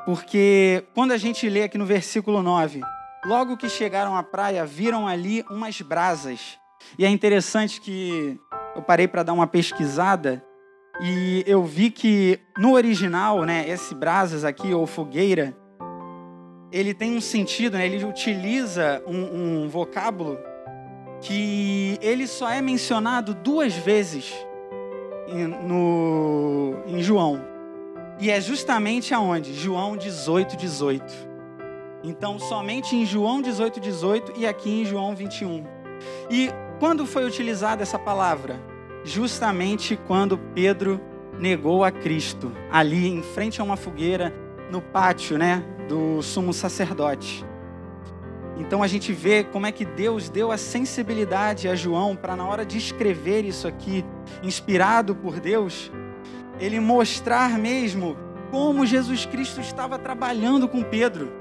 Porque 0.06 0.84
quando 0.94 1.10
a 1.10 1.16
gente 1.16 1.48
lê 1.48 1.64
aqui 1.64 1.76
no 1.76 1.84
versículo 1.84 2.40
9, 2.40 2.82
logo 3.26 3.56
que 3.56 3.68
chegaram 3.68 4.16
à 4.16 4.22
praia, 4.22 4.64
viram 4.64 5.08
ali 5.08 5.44
umas 5.50 5.80
brasas. 5.80 6.56
E 6.96 7.04
é 7.04 7.08
interessante 7.08 7.80
que 7.80 8.38
eu 8.76 8.82
parei 8.82 9.08
para 9.08 9.24
dar 9.24 9.32
uma 9.32 9.48
pesquisada 9.48 10.40
e 11.00 11.42
eu 11.46 11.64
vi 11.64 11.90
que 11.90 12.38
no 12.56 12.72
original, 12.72 13.44
né, 13.44 13.68
esse 13.68 13.94
brasas 13.94 14.44
aqui, 14.44 14.72
ou 14.72 14.86
fogueira, 14.86 15.56
ele 16.70 16.94
tem 16.94 17.16
um 17.16 17.20
sentido, 17.20 17.76
né, 17.76 17.86
ele 17.86 18.04
utiliza 18.04 19.02
um, 19.06 19.64
um 19.64 19.68
vocábulo 19.68 20.38
que 21.20 21.98
ele 22.00 22.26
só 22.26 22.50
é 22.50 22.60
mencionado 22.60 23.34
duas 23.34 23.74
vezes 23.74 24.32
em, 25.28 25.46
no, 25.46 26.76
em 26.86 27.02
João. 27.02 27.40
E 28.20 28.30
é 28.30 28.40
justamente 28.40 29.12
aonde? 29.12 29.54
João 29.54 29.96
18, 29.96 30.56
18. 30.56 31.04
Então, 32.04 32.38
somente 32.38 32.94
em 32.94 33.04
João 33.04 33.40
18, 33.40 33.80
18 33.80 34.32
e 34.36 34.46
aqui 34.46 34.82
em 34.82 34.84
João 34.84 35.14
21. 35.14 35.64
E 36.30 36.50
quando 36.78 37.06
foi 37.06 37.24
utilizada 37.24 37.82
essa 37.82 37.98
palavra? 37.98 38.73
Justamente 39.04 39.98
quando 40.06 40.38
Pedro 40.38 41.00
negou 41.38 41.84
a 41.84 41.90
Cristo, 41.90 42.50
ali 42.70 43.08
em 43.08 43.22
frente 43.22 43.60
a 43.60 43.64
uma 43.64 43.76
fogueira, 43.76 44.32
no 44.70 44.80
pátio, 44.80 45.36
né, 45.36 45.62
do 45.88 46.22
sumo 46.22 46.52
sacerdote. 46.52 47.44
Então 48.56 48.82
a 48.82 48.86
gente 48.86 49.12
vê 49.12 49.44
como 49.44 49.66
é 49.66 49.72
que 49.72 49.84
Deus 49.84 50.28
deu 50.28 50.50
a 50.50 50.56
sensibilidade 50.56 51.68
a 51.68 51.74
João 51.74 52.14
para 52.14 52.36
na 52.36 52.46
hora 52.46 52.64
de 52.64 52.78
escrever 52.78 53.44
isso 53.44 53.66
aqui, 53.66 54.04
inspirado 54.42 55.14
por 55.14 55.40
Deus, 55.40 55.90
ele 56.58 56.78
mostrar 56.78 57.58
mesmo 57.58 58.16
como 58.50 58.86
Jesus 58.86 59.26
Cristo 59.26 59.60
estava 59.60 59.98
trabalhando 59.98 60.68
com 60.68 60.82
Pedro. 60.82 61.32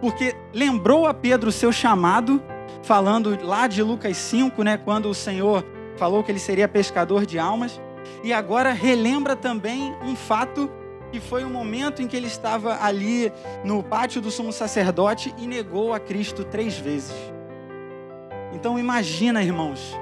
Porque 0.00 0.34
lembrou 0.52 1.06
a 1.06 1.14
Pedro 1.14 1.48
o 1.48 1.52
seu 1.52 1.72
chamado, 1.72 2.42
falando 2.82 3.38
lá 3.42 3.66
de 3.66 3.82
Lucas 3.82 4.16
5, 4.18 4.62
né, 4.62 4.76
quando 4.76 5.08
o 5.08 5.14
Senhor 5.14 5.64
falou 6.00 6.24
que 6.24 6.32
ele 6.32 6.38
seria 6.38 6.66
pescador 6.66 7.26
de 7.26 7.38
almas, 7.38 7.78
e 8.24 8.32
agora 8.32 8.72
relembra 8.72 9.36
também 9.36 9.94
um 10.02 10.16
fato 10.16 10.70
que 11.12 11.20
foi 11.20 11.44
o 11.44 11.50
momento 11.50 12.00
em 12.00 12.06
que 12.06 12.16
ele 12.16 12.26
estava 12.26 12.82
ali 12.82 13.30
no 13.62 13.82
pátio 13.82 14.22
do 14.22 14.30
sumo 14.30 14.50
sacerdote 14.50 15.34
e 15.36 15.46
negou 15.46 15.92
a 15.92 16.00
Cristo 16.00 16.42
três 16.42 16.78
vezes. 16.78 17.14
Então 18.54 18.78
imagina, 18.78 19.42
irmãos, 19.42 19.94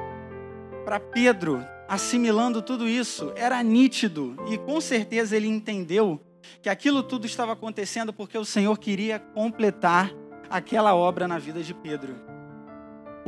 para 0.85 1.01
Pedro, 1.01 1.65
assimilando 1.89 2.63
tudo 2.63 2.89
isso, 2.89 3.33
era 3.35 3.61
nítido 3.61 4.37
e 4.49 4.57
com 4.57 4.81
certeza 4.81 5.37
ele 5.37 5.49
entendeu 5.49 6.21
que 6.63 6.69
aquilo 6.69 7.03
tudo 7.03 7.27
estava 7.27 7.55
acontecendo 7.55 8.13
porque 8.13 8.39
o 8.39 8.45
Senhor 8.45 8.79
queria 8.79 9.19
completar 9.19 10.13
aquela 10.49 10.95
obra 10.95 11.27
na 11.27 11.41
vida 11.41 11.61
de 11.61 11.75
Pedro. 11.75 12.38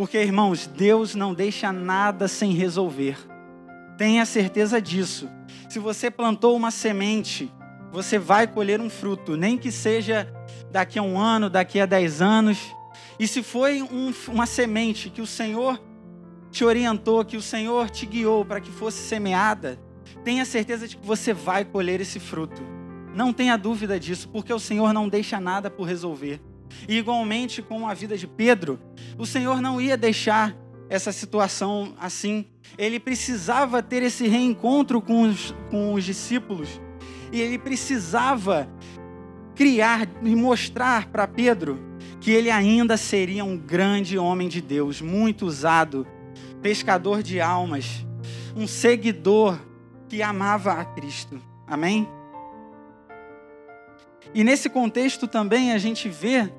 Porque, 0.00 0.16
irmãos, 0.16 0.66
Deus 0.66 1.14
não 1.14 1.34
deixa 1.34 1.70
nada 1.70 2.26
sem 2.26 2.54
resolver. 2.54 3.18
Tenha 3.98 4.24
certeza 4.24 4.80
disso. 4.80 5.28
Se 5.68 5.78
você 5.78 6.10
plantou 6.10 6.56
uma 6.56 6.70
semente, 6.70 7.52
você 7.92 8.18
vai 8.18 8.46
colher 8.46 8.80
um 8.80 8.88
fruto, 8.88 9.36
nem 9.36 9.58
que 9.58 9.70
seja 9.70 10.26
daqui 10.72 10.98
a 10.98 11.02
um 11.02 11.18
ano, 11.18 11.50
daqui 11.50 11.78
a 11.78 11.84
dez 11.84 12.22
anos. 12.22 12.74
E 13.18 13.28
se 13.28 13.42
foi 13.42 13.82
um, 13.82 14.10
uma 14.28 14.46
semente 14.46 15.10
que 15.10 15.20
o 15.20 15.26
Senhor 15.26 15.78
te 16.50 16.64
orientou, 16.64 17.22
que 17.22 17.36
o 17.36 17.42
Senhor 17.42 17.90
te 17.90 18.06
guiou 18.06 18.42
para 18.42 18.58
que 18.58 18.70
fosse 18.70 19.06
semeada, 19.06 19.78
tenha 20.24 20.46
certeza 20.46 20.88
de 20.88 20.96
que 20.96 21.06
você 21.06 21.34
vai 21.34 21.62
colher 21.62 22.00
esse 22.00 22.18
fruto. 22.18 22.62
Não 23.14 23.34
tenha 23.34 23.58
dúvida 23.58 24.00
disso, 24.00 24.30
porque 24.30 24.50
o 24.50 24.58
Senhor 24.58 24.94
não 24.94 25.10
deixa 25.10 25.38
nada 25.38 25.70
por 25.70 25.86
resolver. 25.86 26.40
E 26.88 26.98
igualmente 26.98 27.62
com 27.62 27.88
a 27.88 27.94
vida 27.94 28.16
de 28.16 28.26
Pedro, 28.26 28.78
o 29.18 29.26
Senhor 29.26 29.60
não 29.60 29.80
ia 29.80 29.96
deixar 29.96 30.56
essa 30.88 31.12
situação 31.12 31.94
assim. 31.98 32.44
Ele 32.76 32.98
precisava 32.98 33.82
ter 33.82 34.02
esse 34.02 34.26
reencontro 34.26 35.00
com 35.00 35.22
os, 35.22 35.54
com 35.70 35.94
os 35.94 36.04
discípulos. 36.04 36.80
E 37.32 37.40
ele 37.40 37.58
precisava 37.58 38.68
criar 39.54 40.08
e 40.22 40.34
mostrar 40.34 41.06
para 41.08 41.28
Pedro 41.28 41.78
que 42.20 42.30
ele 42.30 42.50
ainda 42.50 42.96
seria 42.96 43.44
um 43.44 43.56
grande 43.56 44.18
homem 44.18 44.48
de 44.48 44.60
Deus, 44.60 45.00
muito 45.00 45.46
usado, 45.46 46.06
pescador 46.60 47.22
de 47.22 47.40
almas, 47.40 48.04
um 48.56 48.66
seguidor 48.66 49.58
que 50.08 50.22
amava 50.22 50.72
a 50.72 50.84
Cristo. 50.84 51.40
Amém? 51.66 52.08
E 54.34 54.44
nesse 54.44 54.68
contexto 54.68 55.26
também 55.26 55.72
a 55.72 55.78
gente 55.78 56.08
vê 56.08 56.50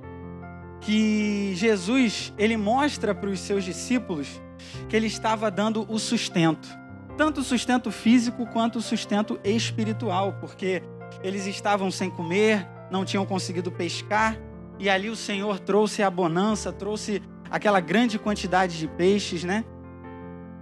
que 0.81 1.53
Jesus, 1.55 2.33
ele 2.37 2.57
mostra 2.57 3.13
para 3.13 3.29
os 3.29 3.39
seus 3.39 3.63
discípulos 3.63 4.41
que 4.89 4.95
ele 4.95 5.07
estava 5.07 5.49
dando 5.49 5.85
o 5.89 5.97
sustento, 5.99 6.67
tanto 7.15 7.41
o 7.41 7.43
sustento 7.43 7.91
físico 7.91 8.45
quanto 8.47 8.79
o 8.79 8.81
sustento 8.81 9.39
espiritual, 9.43 10.33
porque 10.41 10.81
eles 11.23 11.45
estavam 11.45 11.91
sem 11.91 12.09
comer, 12.09 12.67
não 12.89 13.05
tinham 13.05 13.25
conseguido 13.25 13.71
pescar, 13.71 14.37
e 14.79 14.89
ali 14.89 15.09
o 15.09 15.15
Senhor 15.15 15.59
trouxe 15.59 16.01
a 16.01 16.09
bonança, 16.09 16.71
trouxe 16.71 17.21
aquela 17.49 17.79
grande 17.79 18.17
quantidade 18.17 18.77
de 18.77 18.87
peixes, 18.87 19.43
né? 19.43 19.63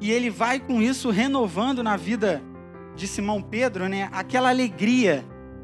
E 0.02 0.12
ele 0.12 0.30
vai 0.30 0.60
com 0.60 0.82
isso 0.82 1.10
renovando 1.10 1.82
na 1.82 1.96
vida 1.96 2.42
de 2.96 3.08
Simão 3.08 3.42
Pedro, 3.42 3.88
né, 3.88 4.10
aquela 4.12 4.50
alegria, 4.50 5.24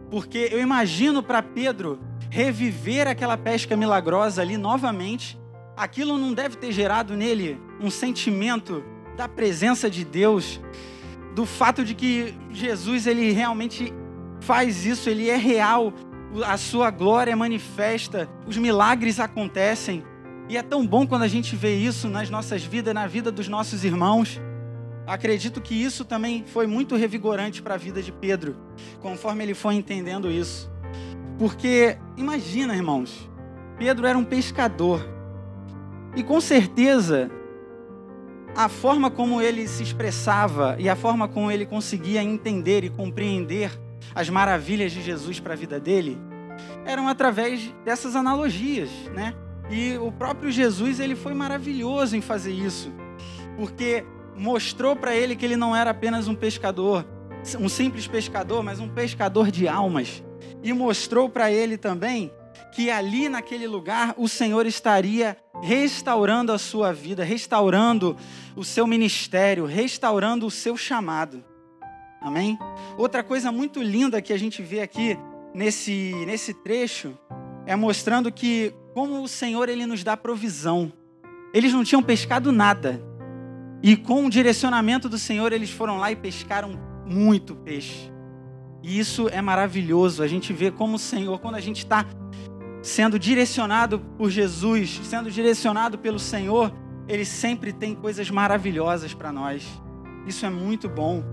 porque 0.09 0.49
eu 0.51 0.59
imagino 0.61 1.21
para 1.21 1.41
Pedro 1.41 1.99
reviver 2.35 3.07
aquela 3.07 3.37
pesca 3.37 3.77
milagrosa 3.77 4.41
ali 4.41 4.57
novamente, 4.57 5.39
aquilo 5.77 6.17
não 6.17 6.33
deve 6.33 6.57
ter 6.57 6.69
gerado 6.69 7.15
nele 7.15 7.57
um 7.79 7.89
sentimento 7.89 8.83
da 9.15 9.25
presença 9.25 9.89
de 9.89 10.03
Deus, 10.03 10.59
do 11.33 11.45
fato 11.45 11.85
de 11.85 11.95
que 11.95 12.35
Jesus 12.51 13.07
ele 13.07 13.31
realmente 13.31 13.93
faz 14.41 14.85
isso, 14.85 15.09
ele 15.09 15.29
é 15.29 15.37
real, 15.37 15.93
a 16.45 16.57
sua 16.57 16.91
glória 16.91 17.31
é 17.31 17.35
manifesta, 17.35 18.27
os 18.45 18.57
milagres 18.57 19.17
acontecem. 19.17 20.03
E 20.49 20.57
é 20.57 20.61
tão 20.61 20.85
bom 20.85 21.07
quando 21.07 21.21
a 21.21 21.29
gente 21.29 21.55
vê 21.55 21.77
isso 21.77 22.09
nas 22.09 22.29
nossas 22.29 22.65
vidas, 22.65 22.93
na 22.93 23.07
vida 23.07 23.31
dos 23.31 23.47
nossos 23.47 23.85
irmãos. 23.85 24.41
Acredito 25.07 25.61
que 25.61 25.73
isso 25.73 26.03
também 26.03 26.43
foi 26.45 26.67
muito 26.67 26.97
revigorante 26.97 27.61
para 27.61 27.75
a 27.75 27.77
vida 27.77 28.01
de 28.01 28.11
Pedro, 28.11 28.57
conforme 28.99 29.41
ele 29.41 29.53
foi 29.53 29.75
entendendo 29.75 30.29
isso. 30.29 30.74
Porque 31.37 31.97
imagina, 32.15 32.75
irmãos, 32.75 33.29
Pedro 33.77 34.07
era 34.07 34.17
um 34.17 34.23
pescador. 34.23 35.05
E 36.15 36.23
com 36.23 36.39
certeza, 36.39 37.29
a 38.55 38.69
forma 38.69 39.11
como 39.11 39.41
ele 39.41 39.67
se 39.67 39.83
expressava 39.83 40.77
e 40.79 40.87
a 40.87 40.95
forma 40.95 41.27
como 41.27 41.51
ele 41.51 41.65
conseguia 41.65 42.23
entender 42.23 42.83
e 42.85 42.89
compreender 42.89 43.71
as 44.13 44.29
maravilhas 44.29 44.93
de 44.93 45.01
Jesus 45.01 45.39
para 45.39 45.53
a 45.53 45.57
vida 45.57 45.79
dele 45.79 46.17
eram 46.85 47.07
através 47.07 47.73
dessas 47.83 48.15
analogias, 48.15 48.89
né? 49.13 49.33
E 49.69 49.97
o 49.97 50.11
próprio 50.11 50.51
Jesus, 50.51 50.99
ele 50.99 51.15
foi 51.15 51.33
maravilhoso 51.33 52.15
em 52.15 52.21
fazer 52.21 52.53
isso, 52.53 52.93
porque 53.57 54.05
mostrou 54.37 54.95
para 54.95 55.15
ele 55.15 55.35
que 55.35 55.43
ele 55.43 55.55
não 55.55 55.75
era 55.75 55.89
apenas 55.89 56.27
um 56.27 56.35
pescador, 56.35 57.05
um 57.59 57.67
simples 57.67 58.07
pescador, 58.07 58.63
mas 58.63 58.79
um 58.79 58.87
pescador 58.87 59.49
de 59.49 59.67
almas. 59.67 60.23
E 60.63 60.73
mostrou 60.73 61.29
para 61.29 61.51
ele 61.51 61.77
também 61.77 62.31
que 62.71 62.89
ali 62.89 63.29
naquele 63.29 63.67
lugar 63.67 64.13
o 64.17 64.27
Senhor 64.27 64.65
estaria 64.65 65.37
restaurando 65.61 66.51
a 66.51 66.57
sua 66.57 66.91
vida, 66.91 67.23
restaurando 67.23 68.17
o 68.55 68.63
seu 68.63 68.85
ministério, 68.85 69.65
restaurando 69.65 70.45
o 70.45 70.51
seu 70.51 70.75
chamado. 70.75 71.43
Amém? 72.21 72.57
Outra 72.97 73.23
coisa 73.23 73.51
muito 73.51 73.81
linda 73.81 74.21
que 74.21 74.33
a 74.33 74.37
gente 74.37 74.61
vê 74.61 74.81
aqui 74.81 75.17
nesse, 75.53 76.13
nesse 76.25 76.53
trecho 76.53 77.17
é 77.65 77.75
mostrando 77.75 78.31
que 78.31 78.73
como 78.93 79.21
o 79.21 79.27
Senhor 79.27 79.69
ele 79.69 79.85
nos 79.85 80.03
dá 80.03 80.17
provisão. 80.17 80.91
Eles 81.53 81.71
não 81.71 81.83
tinham 81.83 82.03
pescado 82.03 82.51
nada, 82.51 83.01
e 83.87 83.95
com 83.95 84.25
o 84.25 84.29
direcionamento 84.31 85.07
do 85.07 85.19
Senhor, 85.19 85.53
eles 85.53 85.69
foram 85.69 85.97
lá 85.97 86.11
e 86.11 86.15
pescaram 86.15 86.71
muito 87.05 87.55
peixe. 87.55 88.11
E 88.87 88.99
isso 88.99 89.27
é 89.29 89.41
maravilhoso. 89.41 90.21
A 90.21 90.27
gente 90.27 90.53
vê 90.53 90.69
como 90.69 90.97
o 90.97 90.99
Senhor, 90.99 91.39
quando 91.39 91.55
a 91.55 91.59
gente 91.59 91.79
está 91.79 92.05
sendo 92.83 93.17
direcionado 93.17 93.99
por 93.99 94.29
Jesus, 94.29 95.01
sendo 95.03 95.31
direcionado 95.31 95.97
pelo 95.97 96.19
Senhor, 96.19 96.71
Ele 97.07 97.25
sempre 97.25 97.73
tem 97.73 97.95
coisas 97.95 98.29
maravilhosas 98.29 99.11
para 99.11 99.31
nós. 99.31 99.65
Isso 100.27 100.45
é 100.45 100.51
muito 100.51 100.87
bom. 100.87 101.23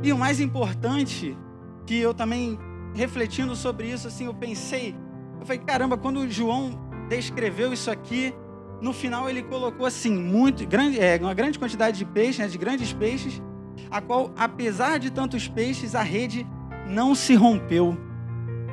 E 0.00 0.12
o 0.12 0.16
mais 0.16 0.38
importante, 0.38 1.36
que 1.84 1.98
eu 1.98 2.14
também 2.14 2.56
refletindo 2.94 3.56
sobre 3.56 3.88
isso, 3.90 4.06
assim, 4.06 4.26
eu 4.26 4.34
pensei, 4.34 4.94
eu 5.40 5.46
falei, 5.46 5.58
caramba, 5.58 5.98
quando 5.98 6.30
João 6.30 6.78
descreveu 7.08 7.72
isso 7.72 7.90
aqui, 7.90 8.32
no 8.80 8.92
final 8.92 9.28
ele 9.28 9.42
colocou 9.42 9.86
assim, 9.86 10.16
muito 10.16 10.64
grande, 10.68 11.00
é, 11.00 11.18
uma 11.20 11.34
grande 11.34 11.58
quantidade 11.58 11.98
de 11.98 12.04
peixes, 12.04 12.38
né, 12.38 12.46
de 12.46 12.56
grandes 12.56 12.92
peixes, 12.92 13.42
a 13.90 14.00
qual, 14.00 14.32
apesar 14.36 15.00
de 15.00 15.10
tantos 15.10 15.48
peixes, 15.48 15.96
a 15.96 16.02
rede 16.02 16.46
não 16.90 17.14
se 17.14 17.34
rompeu. 17.34 17.96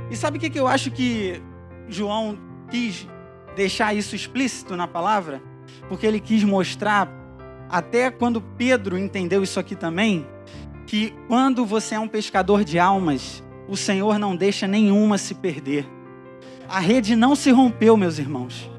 E 0.10 0.16
sabe 0.16 0.38
o 0.38 0.42
que, 0.42 0.58
eu 0.58 0.68
acho 0.68 0.92
que 0.92 1.42
João 1.88 2.38
quis 2.70 3.08
deixar 3.56 3.94
isso 3.94 4.16
explícito 4.16 4.76
na 4.76 4.88
palavra? 4.88 5.42
Porque 5.88 6.06
ele 6.06 6.20
quis 6.20 6.44
mostrar, 6.44 7.10
até 7.70 8.10
quando 8.12 8.42
Pedro 8.42 8.98
entendeu 8.98 9.44
isso 9.44 9.60
aqui 9.60 9.76
também, 9.76 10.26
que 10.86 11.14
quando 11.28 11.66
você 11.66 11.96
é 11.96 12.00
um 12.00 12.08
pescador 12.08 12.64
de 12.64 12.80
almas, 12.80 13.44
o 13.68 13.78
Senhor 13.78 14.18
não 14.18 14.36
deixa 14.36 14.68
nenhuma 14.68 15.18
se 15.18 15.36
perder. 15.36 15.86
A 16.68 16.80
rede 16.80 17.16
não 17.16 17.36
se 17.36 17.52
rompeu, 17.52 17.96
meus 17.96 18.20
irmãos 18.20 18.70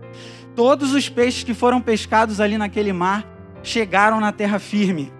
todos 0.58 0.92
os 0.92 1.08
peixes 1.08 1.44
que 1.44 1.54
foram 1.54 1.80
pescados 1.80 2.40
ali 2.40 2.58
naquele 2.58 2.92
mar 2.92 3.24
chegaram 3.62 4.18
na 4.18 4.32
terra 4.32 4.58
firme. 4.58 5.12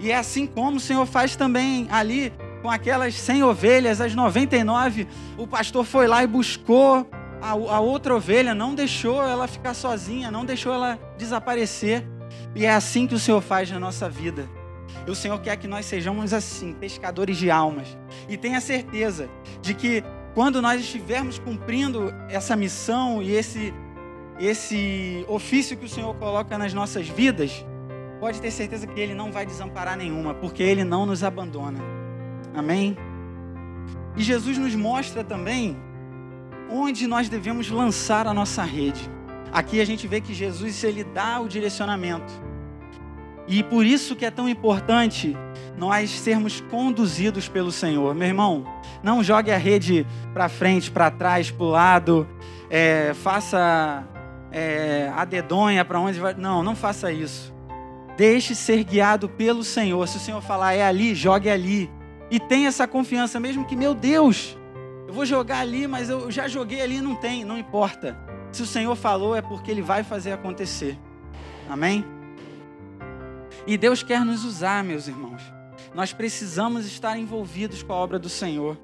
E 0.00 0.10
é 0.10 0.16
assim 0.16 0.46
como 0.46 0.78
o 0.78 0.80
Senhor 0.80 1.04
faz 1.04 1.36
também 1.36 1.86
ali 1.90 2.32
com 2.62 2.70
aquelas 2.70 3.14
100 3.14 3.42
ovelhas, 3.42 4.00
as 4.00 4.14
99, 4.14 5.08
o 5.36 5.46
pastor 5.46 5.84
foi 5.84 6.06
lá 6.06 6.22
e 6.22 6.26
buscou 6.28 7.06
a, 7.42 7.50
a, 7.50 7.80
outra 7.80 8.14
ovelha, 8.14 8.54
não 8.54 8.72
deixou 8.72 9.20
ela 9.20 9.48
ficar 9.48 9.74
sozinha, 9.74 10.30
não 10.30 10.44
deixou 10.44 10.72
ela 10.72 10.98
desaparecer. 11.18 12.06
E 12.54 12.64
é 12.64 12.70
assim 12.70 13.06
que 13.06 13.14
o 13.14 13.18
Senhor 13.18 13.40
faz 13.42 13.68
na 13.70 13.80
nossa 13.80 14.08
vida. 14.08 14.48
E 15.06 15.10
o 15.10 15.14
Senhor 15.14 15.38
quer 15.40 15.56
que 15.56 15.66
nós 15.66 15.84
sejamos 15.84 16.32
assim, 16.32 16.72
pescadores 16.72 17.36
de 17.36 17.50
almas. 17.50 17.98
E 18.28 18.36
tenha 18.36 18.60
certeza 18.60 19.28
de 19.60 19.74
que 19.74 20.04
quando 20.32 20.62
nós 20.62 20.80
estivermos 20.80 21.38
cumprindo 21.38 22.14
essa 22.28 22.54
missão 22.54 23.20
e 23.20 23.32
esse 23.32 23.74
esse 24.38 25.24
ofício 25.28 25.76
que 25.76 25.84
o 25.84 25.88
Senhor 25.88 26.14
coloca 26.14 26.56
nas 26.56 26.72
nossas 26.72 27.06
vidas, 27.06 27.64
pode 28.18 28.40
ter 28.40 28.50
certeza 28.50 28.86
que 28.86 28.98
Ele 28.98 29.14
não 29.14 29.30
vai 29.30 29.46
desamparar 29.46 29.96
nenhuma, 29.96 30.34
porque 30.34 30.62
Ele 30.62 30.82
não 30.82 31.06
nos 31.06 31.22
abandona. 31.22 32.01
Amém? 32.54 32.96
E 34.16 34.22
Jesus 34.22 34.58
nos 34.58 34.74
mostra 34.74 35.24
também 35.24 35.76
onde 36.70 37.06
nós 37.06 37.28
devemos 37.28 37.70
lançar 37.70 38.26
a 38.26 38.34
nossa 38.34 38.62
rede. 38.62 39.10
Aqui 39.52 39.80
a 39.80 39.84
gente 39.84 40.06
vê 40.06 40.20
que 40.20 40.32
Jesus 40.32 40.82
ele 40.82 41.04
dá 41.04 41.40
o 41.40 41.48
direcionamento. 41.48 42.32
E 43.46 43.62
por 43.62 43.84
isso 43.84 44.14
que 44.14 44.24
é 44.24 44.30
tão 44.30 44.48
importante 44.48 45.36
nós 45.76 46.10
sermos 46.10 46.60
conduzidos 46.60 47.48
pelo 47.48 47.72
Senhor. 47.72 48.14
Meu 48.14 48.28
irmão, 48.28 48.64
não 49.02 49.22
jogue 49.22 49.50
a 49.50 49.58
rede 49.58 50.06
para 50.32 50.48
frente, 50.48 50.90
para 50.90 51.10
trás, 51.10 51.50
para 51.50 51.64
o 51.64 51.68
lado. 51.68 52.28
É, 52.70 53.12
faça 53.14 54.04
é, 54.50 55.12
a 55.14 55.24
dedonha 55.24 55.84
para 55.84 56.00
onde 56.00 56.20
vai. 56.20 56.34
Não, 56.34 56.62
não 56.62 56.76
faça 56.76 57.12
isso. 57.12 57.52
Deixe 58.16 58.54
ser 58.54 58.84
guiado 58.84 59.28
pelo 59.28 59.64
Senhor. 59.64 60.06
Se 60.06 60.18
o 60.18 60.20
Senhor 60.20 60.40
falar 60.40 60.74
é 60.74 60.84
ali, 60.84 61.14
jogue 61.14 61.50
ali. 61.50 61.90
E 62.32 62.40
tenha 62.40 62.68
essa 62.68 62.88
confiança, 62.88 63.38
mesmo 63.38 63.66
que, 63.66 63.76
meu 63.76 63.94
Deus, 63.94 64.56
eu 65.06 65.12
vou 65.12 65.26
jogar 65.26 65.58
ali, 65.58 65.86
mas 65.86 66.08
eu 66.08 66.30
já 66.30 66.48
joguei 66.48 66.80
ali, 66.80 66.98
não 66.98 67.14
tem, 67.14 67.44
não 67.44 67.58
importa. 67.58 68.16
Se 68.50 68.62
o 68.62 68.66
Senhor 68.66 68.96
falou, 68.96 69.36
é 69.36 69.42
porque 69.42 69.70
Ele 69.70 69.82
vai 69.82 70.02
fazer 70.02 70.32
acontecer. 70.32 70.98
Amém? 71.68 72.02
E 73.66 73.76
Deus 73.76 74.02
quer 74.02 74.24
nos 74.24 74.46
usar, 74.46 74.82
meus 74.82 75.08
irmãos. 75.08 75.42
Nós 75.94 76.14
precisamos 76.14 76.86
estar 76.86 77.18
envolvidos 77.18 77.82
com 77.82 77.92
a 77.92 77.96
obra 77.96 78.18
do 78.18 78.30
Senhor. 78.30 78.80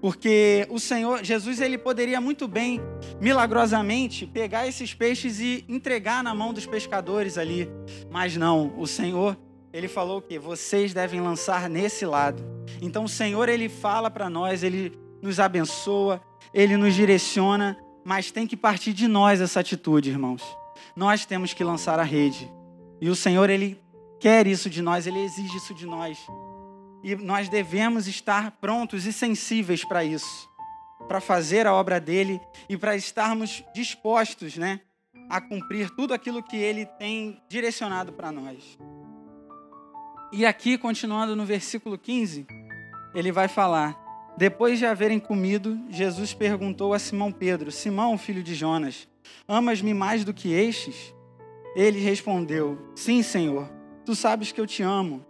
Porque 0.00 0.66
o 0.68 0.80
Senhor, 0.80 1.22
Jesus, 1.22 1.60
ele 1.60 1.78
poderia 1.78 2.20
muito 2.20 2.48
bem, 2.48 2.80
milagrosamente, 3.20 4.26
pegar 4.26 4.66
esses 4.66 4.92
peixes 4.92 5.38
e 5.38 5.64
entregar 5.68 6.20
na 6.24 6.34
mão 6.34 6.52
dos 6.52 6.66
pescadores 6.66 7.38
ali. 7.38 7.70
Mas 8.10 8.36
não, 8.36 8.74
o 8.76 8.88
Senhor, 8.88 9.38
ele 9.76 9.88
falou 9.88 10.22
que 10.22 10.38
vocês 10.38 10.94
devem 10.94 11.20
lançar 11.20 11.68
nesse 11.68 12.06
lado. 12.06 12.42
Então 12.80 13.04
o 13.04 13.08
Senhor, 13.08 13.46
ele 13.46 13.68
fala 13.68 14.10
para 14.10 14.30
nós, 14.30 14.62
ele 14.62 14.98
nos 15.20 15.38
abençoa, 15.38 16.18
ele 16.54 16.78
nos 16.78 16.94
direciona, 16.94 17.76
mas 18.02 18.30
tem 18.30 18.46
que 18.46 18.56
partir 18.56 18.94
de 18.94 19.06
nós 19.06 19.38
essa 19.38 19.60
atitude, 19.60 20.08
irmãos. 20.08 20.42
Nós 20.96 21.26
temos 21.26 21.52
que 21.52 21.62
lançar 21.62 21.98
a 21.98 22.02
rede. 22.02 22.50
E 23.02 23.10
o 23.10 23.14
Senhor, 23.14 23.50
ele 23.50 23.78
quer 24.18 24.46
isso 24.46 24.70
de 24.70 24.80
nós, 24.80 25.06
ele 25.06 25.20
exige 25.20 25.58
isso 25.58 25.74
de 25.74 25.84
nós. 25.84 26.18
E 27.04 27.14
nós 27.14 27.50
devemos 27.50 28.08
estar 28.08 28.52
prontos 28.52 29.04
e 29.04 29.12
sensíveis 29.12 29.84
para 29.84 30.02
isso. 30.02 30.48
para 31.06 31.20
fazer 31.20 31.66
a 31.66 31.74
obra 31.74 32.00
dele 32.00 32.40
e 32.68 32.76
para 32.76 32.96
estarmos 32.96 33.62
dispostos, 33.74 34.56
né, 34.56 34.80
a 35.28 35.40
cumprir 35.40 35.90
tudo 35.90 36.12
aquilo 36.12 36.42
que 36.42 36.56
ele 36.56 36.84
tem 36.84 37.40
direcionado 37.48 38.12
para 38.12 38.32
nós. 38.32 38.76
E 40.32 40.44
aqui, 40.44 40.76
continuando 40.76 41.36
no 41.36 41.44
versículo 41.44 41.96
15, 41.96 42.46
ele 43.14 43.30
vai 43.30 43.46
falar: 43.46 43.96
Depois 44.36 44.78
de 44.78 44.84
haverem 44.84 45.20
comido, 45.20 45.78
Jesus 45.88 46.34
perguntou 46.34 46.92
a 46.92 46.98
Simão 46.98 47.30
Pedro: 47.30 47.70
Simão, 47.70 48.18
filho 48.18 48.42
de 48.42 48.54
Jonas, 48.54 49.08
amas-me 49.46 49.94
mais 49.94 50.24
do 50.24 50.34
que 50.34 50.52
estes? 50.52 51.14
Ele 51.76 52.00
respondeu: 52.00 52.76
Sim, 52.94 53.22
Senhor, 53.22 53.70
tu 54.04 54.16
sabes 54.16 54.50
que 54.50 54.60
eu 54.60 54.66
te 54.66 54.82
amo. 54.82 55.24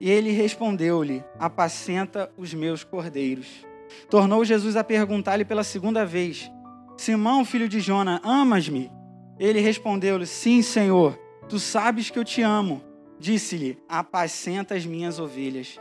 E 0.00 0.10
ele 0.10 0.32
respondeu-lhe: 0.32 1.22
Apacenta 1.38 2.32
os 2.36 2.52
meus 2.52 2.82
cordeiros. 2.82 3.46
Tornou 4.08 4.44
Jesus 4.44 4.76
a 4.76 4.82
perguntar-lhe 4.82 5.44
pela 5.44 5.62
segunda 5.62 6.04
vez: 6.04 6.50
Simão, 6.96 7.44
filho 7.44 7.68
de 7.68 7.78
Jona, 7.80 8.20
amas-me? 8.24 8.90
Ele 9.38 9.60
respondeu-lhe: 9.60 10.26
Sim, 10.26 10.60
Senhor, 10.60 11.16
tu 11.48 11.60
sabes 11.60 12.10
que 12.10 12.18
eu 12.18 12.24
te 12.24 12.42
amo. 12.42 12.89
Disse-lhe: 13.20 13.78
Apacenta 13.86 14.74
as 14.74 14.86
minhas 14.86 15.18
ovelhas. 15.18 15.78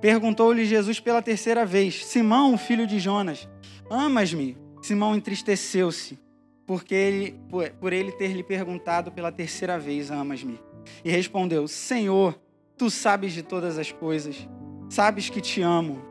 Perguntou-lhe 0.00 0.64
Jesus 0.64 0.98
pela 0.98 1.22
terceira 1.22 1.64
vez: 1.64 2.04
Simão, 2.04 2.58
filho 2.58 2.84
de 2.84 2.98
Jonas, 2.98 3.48
amas-me? 3.88 4.58
Simão 4.82 5.14
entristeceu-se, 5.14 6.18
porque 6.66 6.94
ele, 6.94 7.40
por 7.78 7.92
ele 7.92 8.10
ter 8.10 8.32
lhe 8.32 8.42
perguntado 8.42 9.12
pela 9.12 9.30
terceira 9.30 9.78
vez: 9.78 10.10
Amas-me? 10.10 10.58
E 11.04 11.10
respondeu: 11.10 11.68
Senhor, 11.68 12.36
tu 12.76 12.90
sabes 12.90 13.32
de 13.32 13.44
todas 13.44 13.78
as 13.78 13.92
coisas, 13.92 14.48
sabes 14.88 15.30
que 15.30 15.40
te 15.40 15.62
amo. 15.62 16.02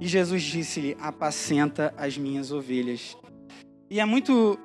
E 0.00 0.08
Jesus 0.08 0.42
disse-lhe: 0.42 0.96
Apacenta 0.98 1.92
as 1.94 2.16
minhas 2.16 2.50
ovelhas. 2.50 3.18
E 3.90 4.00
é 4.00 4.04
muito 4.06 4.58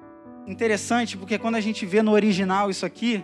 interessante 0.47 1.17
porque 1.17 1.38
quando 1.38 1.56
a 1.56 1.62
gente 1.62 1.86
vê 1.86 2.01
no 2.01 2.13
original 2.13 2.69
isso 2.69 2.86
aqui, 2.86 3.21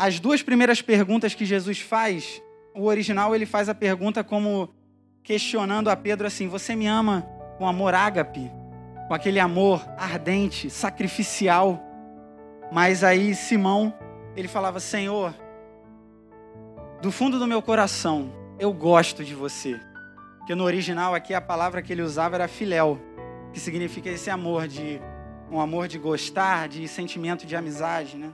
as 0.00 0.18
duas 0.18 0.42
primeiras 0.42 0.80
perguntas 0.80 1.34
que 1.34 1.44
Jesus 1.44 1.78
faz, 1.78 2.42
o 2.74 2.86
original 2.86 3.34
ele 3.34 3.44
faz 3.44 3.68
a 3.68 3.74
pergunta 3.74 4.24
como 4.24 4.70
questionando 5.22 5.90
a 5.90 5.94
Pedro 5.96 6.26
assim: 6.26 6.48
Você 6.48 6.74
me 6.74 6.86
ama 6.86 7.28
com 7.58 7.68
amor 7.68 7.92
ágape, 7.92 8.50
com 9.06 9.12
aquele 9.12 9.38
amor 9.38 9.86
ardente, 9.98 10.70
sacrificial? 10.70 11.78
Mas 12.72 13.04
aí 13.04 13.34
Simão, 13.34 13.92
ele 14.34 14.48
falava: 14.48 14.80
Senhor, 14.80 15.34
do 17.02 17.12
fundo 17.12 17.38
do 17.38 17.46
meu 17.46 17.60
coração, 17.60 18.32
eu 18.58 18.72
gosto 18.72 19.22
de 19.22 19.34
você. 19.34 19.78
Porque 20.38 20.54
no 20.54 20.64
original 20.64 21.14
aqui 21.14 21.34
a 21.34 21.42
palavra 21.42 21.82
que 21.82 21.92
ele 21.92 22.00
usava 22.00 22.36
era 22.36 22.48
filéu, 22.48 22.98
que 23.52 23.60
significa 23.60 24.08
esse 24.08 24.30
amor 24.30 24.66
de 24.66 24.98
um 25.50 25.60
amor 25.60 25.88
de 25.88 25.98
gostar, 25.98 26.68
de 26.68 26.88
sentimento 26.88 27.44
de 27.44 27.54
amizade, 27.54 28.16
né? 28.16 28.32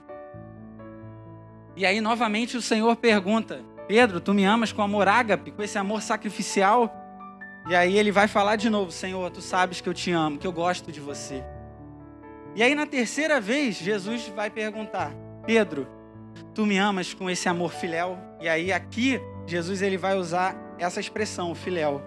E 1.76 1.84
aí 1.84 2.00
novamente 2.00 2.56
o 2.56 2.62
Senhor 2.62 2.96
pergunta: 2.96 3.62
Pedro, 3.86 4.20
tu 4.20 4.32
me 4.32 4.44
amas 4.44 4.72
com 4.72 4.82
amor 4.82 5.06
ágape, 5.06 5.50
com 5.50 5.62
esse 5.62 5.76
amor 5.76 6.00
sacrificial? 6.00 6.90
E 7.68 7.74
aí 7.74 7.98
ele 7.98 8.10
vai 8.10 8.26
falar 8.26 8.56
de 8.56 8.70
novo: 8.70 8.90
Senhor, 8.90 9.30
tu 9.30 9.42
sabes 9.42 9.80
que 9.82 9.88
eu 9.88 9.94
te 9.94 10.10
amo, 10.10 10.38
que 10.38 10.46
eu 10.46 10.52
gosto 10.52 10.90
de 10.90 11.00
você. 11.00 11.44
E 12.54 12.62
aí 12.62 12.74
na 12.74 12.86
terceira 12.86 13.40
vez 13.40 13.76
Jesus 13.76 14.26
vai 14.28 14.48
perguntar: 14.48 15.12
Pedro, 15.44 15.86
tu 16.54 16.64
me 16.64 16.78
amas 16.78 17.12
com 17.12 17.28
esse 17.28 17.46
amor 17.48 17.70
filéu? 17.70 18.18
E 18.40 18.48
aí 18.48 18.72
aqui 18.72 19.20
Jesus 19.46 19.82
ele 19.82 19.98
vai 19.98 20.16
usar 20.16 20.56
essa 20.78 20.98
expressão, 20.98 21.54
filéu. 21.54 22.02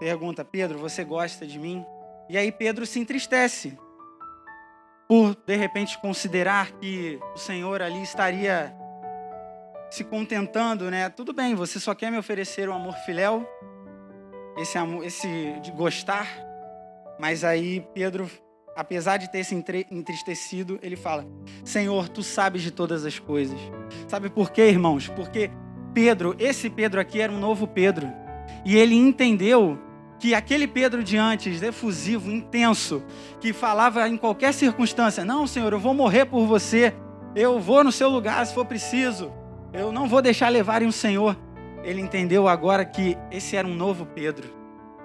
Pergunta, 0.00 0.44
Pedro, 0.44 0.78
você 0.78 1.04
gosta 1.04 1.46
de 1.46 1.60
mim? 1.60 1.86
E 2.28 2.36
aí 2.36 2.50
Pedro 2.50 2.84
se 2.84 2.98
entristece 2.98 3.78
por 5.08 5.36
de 5.46 5.56
repente 5.56 6.00
considerar 6.00 6.72
que 6.72 7.18
o 7.34 7.38
Senhor 7.38 7.82
ali 7.82 8.02
estaria 8.02 8.74
se 9.90 10.04
contentando, 10.04 10.90
né? 10.90 11.08
Tudo 11.10 11.32
bem, 11.32 11.54
você 11.54 11.78
só 11.78 11.94
quer 11.94 12.10
me 12.10 12.18
oferecer 12.18 12.68
o 12.68 12.72
amor 12.72 12.94
filéu, 13.04 13.46
esse 14.56 14.78
amor, 14.78 15.04
esse 15.04 15.28
de 15.60 15.70
gostar, 15.70 16.26
mas 17.18 17.44
aí 17.44 17.86
Pedro, 17.94 18.30
apesar 18.74 19.18
de 19.18 19.30
ter 19.30 19.44
se 19.44 19.54
entristecido, 19.90 20.78
ele 20.82 20.96
fala: 20.96 21.26
Senhor, 21.64 22.08
tu 22.08 22.22
sabes 22.22 22.62
de 22.62 22.70
todas 22.70 23.04
as 23.04 23.18
coisas. 23.18 23.58
Sabe 24.08 24.30
por 24.30 24.50
quê, 24.50 24.62
irmãos? 24.62 25.08
Porque 25.08 25.50
Pedro, 25.92 26.34
esse 26.38 26.70
Pedro 26.70 27.00
aqui 27.00 27.20
era 27.20 27.30
um 27.30 27.38
novo 27.38 27.66
Pedro. 27.66 28.10
E 28.64 28.76
ele 28.76 28.94
entendeu 28.94 29.78
que 30.22 30.36
aquele 30.36 30.68
Pedro 30.68 31.02
de 31.02 31.18
antes, 31.18 31.60
efusivo, 31.62 32.30
intenso, 32.30 33.02
que 33.40 33.52
falava 33.52 34.08
em 34.08 34.16
qualquer 34.16 34.54
circunstância: 34.54 35.24
Não, 35.24 35.48
Senhor, 35.48 35.72
eu 35.72 35.80
vou 35.80 35.92
morrer 35.92 36.26
por 36.26 36.46
você, 36.46 36.94
eu 37.34 37.58
vou 37.58 37.82
no 37.82 37.90
seu 37.90 38.08
lugar 38.08 38.46
se 38.46 38.54
for 38.54 38.64
preciso, 38.64 39.32
eu 39.72 39.90
não 39.90 40.06
vou 40.06 40.22
deixar 40.22 40.48
levarem 40.48 40.86
o 40.86 40.92
Senhor. 40.92 41.36
Ele 41.82 42.00
entendeu 42.00 42.46
agora 42.46 42.84
que 42.84 43.18
esse 43.32 43.56
era 43.56 43.66
um 43.66 43.74
novo 43.74 44.06
Pedro, 44.06 44.48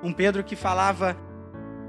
um 0.03 0.13
Pedro 0.13 0.43
que 0.43 0.55
falava 0.55 1.17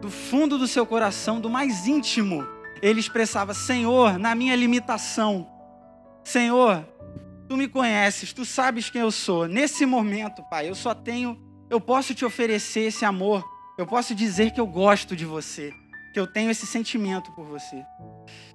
do 0.01 0.11
fundo 0.11 0.57
do 0.57 0.67
seu 0.67 0.87
coração, 0.87 1.39
do 1.39 1.51
mais 1.51 1.87
íntimo. 1.87 2.47
Ele 2.81 2.99
expressava: 2.99 3.53
Senhor, 3.53 4.19
na 4.19 4.35
minha 4.35 4.57
limitação, 4.57 5.47
Senhor, 6.25 6.83
Tu 7.49 7.57
me 7.57 7.67
conheces, 7.67 8.31
tu 8.31 8.45
sabes 8.45 8.91
quem 8.91 9.01
eu 9.01 9.11
sou. 9.11 9.49
Nesse 9.49 9.87
momento, 9.87 10.43
Pai, 10.51 10.69
eu 10.69 10.75
só 10.75 10.95
tenho, 10.95 11.41
eu 11.71 11.81
posso 11.81 12.15
te 12.15 12.25
oferecer 12.25 12.81
esse 12.81 13.05
amor. 13.05 13.45
Eu 13.77 13.87
posso 13.87 14.15
dizer 14.15 14.51
que 14.51 14.61
eu 14.61 14.67
gosto 14.67 15.15
de 15.15 15.25
você, 15.25 15.73
que 16.13 16.19
eu 16.19 16.27
tenho 16.27 16.51
esse 16.51 16.67
sentimento 16.67 17.31
por 17.33 17.45
você. 17.45 17.85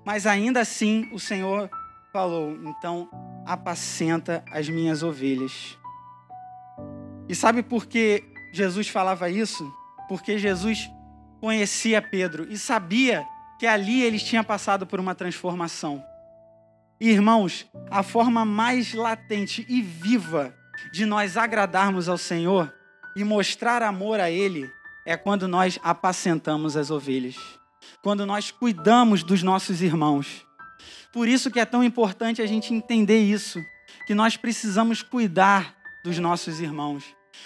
Mas 0.05 0.27
ainda 0.27 0.59
assim, 0.59 1.09
o 1.13 1.19
Senhor 1.19 1.69
falou: 2.11 2.51
então 2.63 3.09
apacenta 3.45 4.43
as 4.51 4.67
minhas 4.67 5.03
ovelhas. 5.03 5.77
E 7.29 7.35
sabe 7.35 7.63
por 7.63 7.85
que 7.85 8.23
Jesus 8.53 8.89
falava 8.89 9.29
isso? 9.29 9.73
Porque 10.09 10.37
Jesus 10.37 10.89
conhecia 11.39 12.01
Pedro 12.01 12.45
e 12.51 12.57
sabia 12.57 13.25
que 13.57 13.65
ali 13.65 14.01
eles 14.01 14.23
tinham 14.23 14.43
passado 14.43 14.85
por 14.85 14.99
uma 14.99 15.15
transformação. 15.15 16.03
Irmãos, 16.99 17.65
a 17.89 18.03
forma 18.03 18.45
mais 18.45 18.93
latente 18.93 19.65
e 19.69 19.81
viva 19.81 20.53
de 20.91 21.05
nós 21.05 21.37
agradarmos 21.37 22.07
ao 22.09 22.17
Senhor 22.17 22.73
e 23.15 23.23
mostrar 23.23 23.81
amor 23.81 24.19
a 24.19 24.29
Ele 24.29 24.71
é 25.05 25.17
quando 25.17 25.47
nós 25.47 25.79
apacentamos 25.83 26.77
as 26.77 26.89
ovelhas, 26.89 27.35
quando 28.01 28.25
nós 28.25 28.51
cuidamos 28.51 29.23
dos 29.23 29.43
nossos 29.43 29.81
irmãos. 29.81 30.45
Por 31.11 31.27
isso 31.27 31.51
que 31.51 31.59
é 31.59 31.65
tão 31.65 31.83
importante 31.83 32.41
a 32.41 32.45
gente 32.45 32.73
entender 32.73 33.19
isso, 33.19 33.63
que 34.07 34.15
nós 34.15 34.35
precisamos 34.35 35.03
cuidar 35.03 35.75
dos 36.03 36.17
nossos 36.17 36.59
irmãos. 36.59 37.03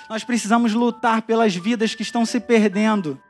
Nós 0.10 0.24
precisamos 0.24 0.74
lutar 0.74 1.22
pelas 1.24 1.56
vidas 1.56 1.94
que 1.94 2.02
estão 2.02 2.26
se 2.26 2.40
perdendo. 2.40 3.22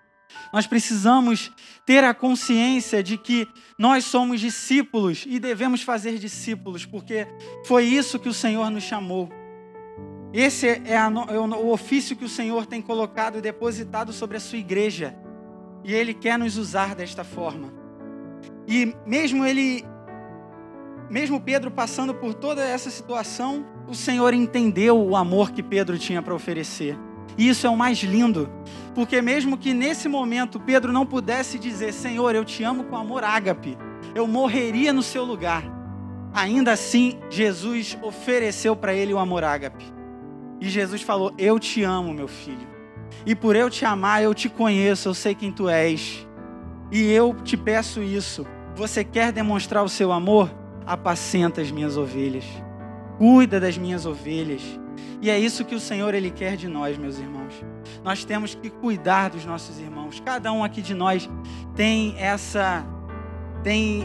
Nós 0.54 0.67
precisamos 0.67 1.52
ter 1.86 2.04
a 2.04 2.13
consciência 2.13 3.02
de 3.02 3.17
que 3.17 3.47
nós 3.78 4.06
somos 4.06 4.39
discípulos 4.39 5.23
e 5.26 5.39
devemos 5.39 5.82
fazer 5.82 6.17
discípulos, 6.17 6.86
porque 6.86 7.28
foi 7.65 7.86
isso 7.86 8.19
que 8.19 8.30
o 8.30 8.34
Senhor 8.34 8.69
nos 8.69 8.84
chamou. 8.84 9.30
Esse 10.34 10.68
é, 10.68 10.98
a, 10.98 11.12
é 11.30 11.40
o 11.40 11.70
ofício 11.70 12.16
que 12.16 12.26
o 12.26 12.30
Senhor 12.30 12.66
tem 12.66 12.82
colocado 12.82 13.38
e 13.38 13.42
depositado 13.42 14.12
sobre 14.12 14.38
a 14.38 14.40
sua 14.40 14.58
igreja. 14.58 15.16
E 15.84 15.94
Ele 15.94 16.13
quer 16.13 16.38
nos 16.38 16.58
usar 16.58 16.96
desta 16.96 17.24
forma. 17.24 17.74
E 18.68 18.94
mesmo 19.06 19.46
Ele, 19.46 19.86
mesmo 21.10 21.40
Pedro 21.40 21.72
passando 21.72 22.13
por 22.13 22.34
toda 22.34 22.63
essa 22.63 22.90
situação, 22.90 23.66
o 23.88 23.96
Senhor 23.96 24.34
entendeu 24.34 25.02
o 25.02 25.16
amor 25.16 25.52
que 25.52 25.63
Pedro 25.63 25.98
tinha 25.98 26.22
para 26.22 26.36
oferecer. 26.36 26.98
E 27.38 27.48
isso 27.48 27.68
é 27.68 27.70
o 27.70 27.78
mais 27.78 28.00
lindo, 28.00 28.50
porque 28.96 29.22
mesmo 29.22 29.58
que 29.58 29.74
nesse 29.74 30.10
momento 30.10 30.60
Pedro 30.60 30.92
não 30.92 31.06
pudesse 31.06 31.60
dizer, 31.60 31.94
Senhor, 31.94 32.34
eu 32.34 32.44
te 32.44 32.63
amo 32.63 32.86
com 32.86 32.98
amor 32.98 33.24
ágape, 33.24 33.78
eu 34.16 34.28
morreria 34.28 34.92
no 34.92 35.04
seu 35.04 35.24
lugar. 35.24 35.63
Ainda 36.34 36.72
assim, 36.72 37.20
Jesus 37.30 37.98
ofereceu 38.02 38.76
para 38.76 38.94
ele 38.94 39.13
o 39.13 39.20
amor 39.20 39.44
ágape. 39.44 39.97
E 40.60 40.70
Jesus 40.70 41.02
falou: 41.02 41.34
Eu 41.38 41.60
te 41.60 41.84
amo, 41.84 42.13
meu 42.13 42.28
filho. 42.28 42.67
E 43.26 43.36
por 43.36 43.56
eu 43.56 43.70
te 43.70 43.86
amar, 43.86 44.24
eu 44.24 44.34
te 44.34 44.50
conheço, 44.50 45.10
eu 45.10 45.13
sei 45.13 45.36
quem 45.36 45.52
tu 45.52 45.70
és. 45.70 46.28
E 46.91 47.12
eu 47.12 47.36
te 47.43 47.58
peço 47.58 48.02
isso. 48.02 48.46
Você 48.76 49.04
quer 49.04 49.32
demonstrar 49.32 49.84
o 49.84 49.89
seu 49.89 50.12
amor? 50.12 50.54
Apacenta 50.86 51.62
as 51.62 51.72
minhas 51.72 51.98
ovelhas. 51.98 52.46
Cuida 53.17 53.60
das 53.60 53.78
minhas 53.78 54.06
ovelhas. 54.06 54.62
E 55.22 55.30
é 55.30 55.38
isso 55.38 55.65
que 55.65 55.76
o 55.76 55.80
Senhor 55.80 56.13
ele 56.13 56.30
quer 56.30 56.56
de 56.56 56.67
nós, 56.67 56.98
meus 56.98 57.17
irmãos. 57.17 57.54
Nós 58.04 58.24
temos 58.24 58.54
que 58.54 58.70
cuidar 58.70 59.30
dos 59.30 59.46
nossos 59.46 59.80
irmãos. 59.80 60.22
Cada 60.24 60.52
um 60.52 60.63
aqui 60.63 60.82
de 60.82 60.93
nós 60.93 61.30
tem 61.76 62.15
essa 62.17 62.86
tem 63.63 64.04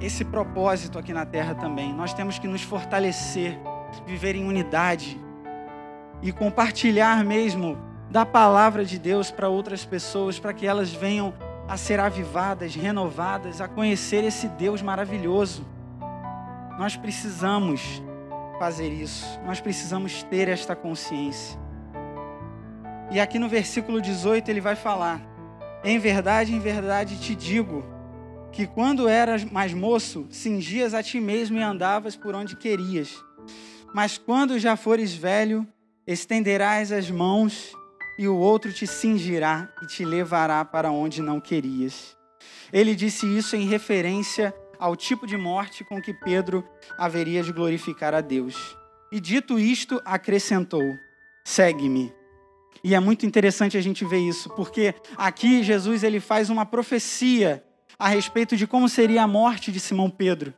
esse 0.00 0.24
propósito 0.24 0.98
aqui 0.98 1.12
na 1.12 1.24
terra 1.24 1.54
também. 1.54 1.92
Nós 1.92 2.12
temos 2.12 2.38
que 2.38 2.48
nos 2.48 2.62
fortalecer, 2.62 3.58
viver 4.06 4.34
em 4.34 4.44
unidade 4.44 5.23
e 6.24 6.32
compartilhar 6.32 7.22
mesmo 7.22 7.76
da 8.10 8.24
palavra 8.24 8.82
de 8.82 8.98
Deus 8.98 9.30
para 9.30 9.50
outras 9.50 9.84
pessoas, 9.84 10.38
para 10.38 10.54
que 10.54 10.66
elas 10.66 10.90
venham 10.90 11.34
a 11.68 11.76
ser 11.76 12.00
avivadas, 12.00 12.74
renovadas, 12.74 13.60
a 13.60 13.68
conhecer 13.68 14.24
esse 14.24 14.48
Deus 14.48 14.80
maravilhoso. 14.80 15.66
Nós 16.78 16.96
precisamos 16.96 18.02
fazer 18.58 18.88
isso, 18.88 19.38
nós 19.44 19.60
precisamos 19.60 20.22
ter 20.22 20.48
esta 20.48 20.74
consciência. 20.74 21.60
E 23.10 23.20
aqui 23.20 23.38
no 23.38 23.48
versículo 23.48 24.00
18 24.00 24.50
ele 24.50 24.62
vai 24.62 24.76
falar: 24.76 25.20
Em 25.84 25.98
verdade, 25.98 26.54
em 26.54 26.58
verdade 26.58 27.20
te 27.20 27.34
digo, 27.34 27.84
que 28.50 28.66
quando 28.66 29.08
eras 29.08 29.44
mais 29.44 29.74
moço, 29.74 30.26
cingias 30.30 30.94
a 30.94 31.02
ti 31.02 31.20
mesmo 31.20 31.58
e 31.58 31.62
andavas 31.62 32.16
por 32.16 32.34
onde 32.34 32.56
querias. 32.56 33.22
Mas 33.92 34.16
quando 34.16 34.58
já 34.58 34.74
fores 34.74 35.14
velho, 35.14 35.68
estenderás 36.06 36.92
as 36.92 37.10
mãos 37.10 37.72
e 38.18 38.28
o 38.28 38.36
outro 38.36 38.72
te 38.72 38.86
cingirá 38.86 39.68
e 39.82 39.86
te 39.86 40.04
levará 40.04 40.64
para 40.64 40.90
onde 40.90 41.22
não 41.22 41.40
querias. 41.40 42.16
Ele 42.72 42.94
disse 42.94 43.26
isso 43.26 43.56
em 43.56 43.66
referência 43.66 44.54
ao 44.78 44.96
tipo 44.96 45.26
de 45.26 45.36
morte 45.36 45.84
com 45.84 46.00
que 46.00 46.12
Pedro 46.12 46.64
haveria 46.98 47.42
de 47.42 47.52
glorificar 47.52 48.14
a 48.14 48.20
Deus. 48.20 48.76
E 49.10 49.20
dito 49.20 49.58
isto, 49.58 50.00
acrescentou: 50.04 50.82
Segue-me. 51.44 52.12
E 52.82 52.94
é 52.94 53.00
muito 53.00 53.24
interessante 53.24 53.78
a 53.78 53.80
gente 53.80 54.04
ver 54.04 54.18
isso, 54.18 54.50
porque 54.50 54.94
aqui 55.16 55.62
Jesus 55.62 56.02
ele 56.02 56.20
faz 56.20 56.50
uma 56.50 56.66
profecia 56.66 57.64
a 57.98 58.08
respeito 58.08 58.56
de 58.56 58.66
como 58.66 58.88
seria 58.88 59.22
a 59.22 59.28
morte 59.28 59.72
de 59.72 59.80
Simão 59.80 60.10
Pedro. 60.10 60.52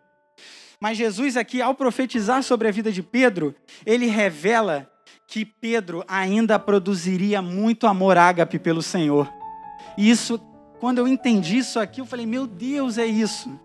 Mas 0.81 0.99
Jesus 0.99 1.37
aqui, 1.37 1.63
ao 1.63 1.75
profetizar 1.75 2.43
sobre 2.43 2.69
a 2.69 2.71
vida 2.71 2.91
de 2.91 3.03
Pedro, 3.03 3.55
ele 3.85 4.07
revela 4.07 4.91
que 5.27 5.45
Pedro 5.45 6.05
ainda 6.07 6.59
produziria 6.59 7.43
muito 7.43 7.87
amor 7.87 8.17
ágape 8.17 8.59
pelo 8.59 8.83
Senhor. 8.83 9.33
E 9.99 10.09
isso, 10.09 10.39
quando 10.79 10.99
eu 10.99 11.09
entendi 11.09 11.59
isso 11.59 11.79
aqui, 11.79 12.01
eu 12.01 12.07
falei: 12.07 12.27
"Meu 12.27 12.47
Deus, 12.47 12.99
é 12.99 13.07
isso". 13.07 13.59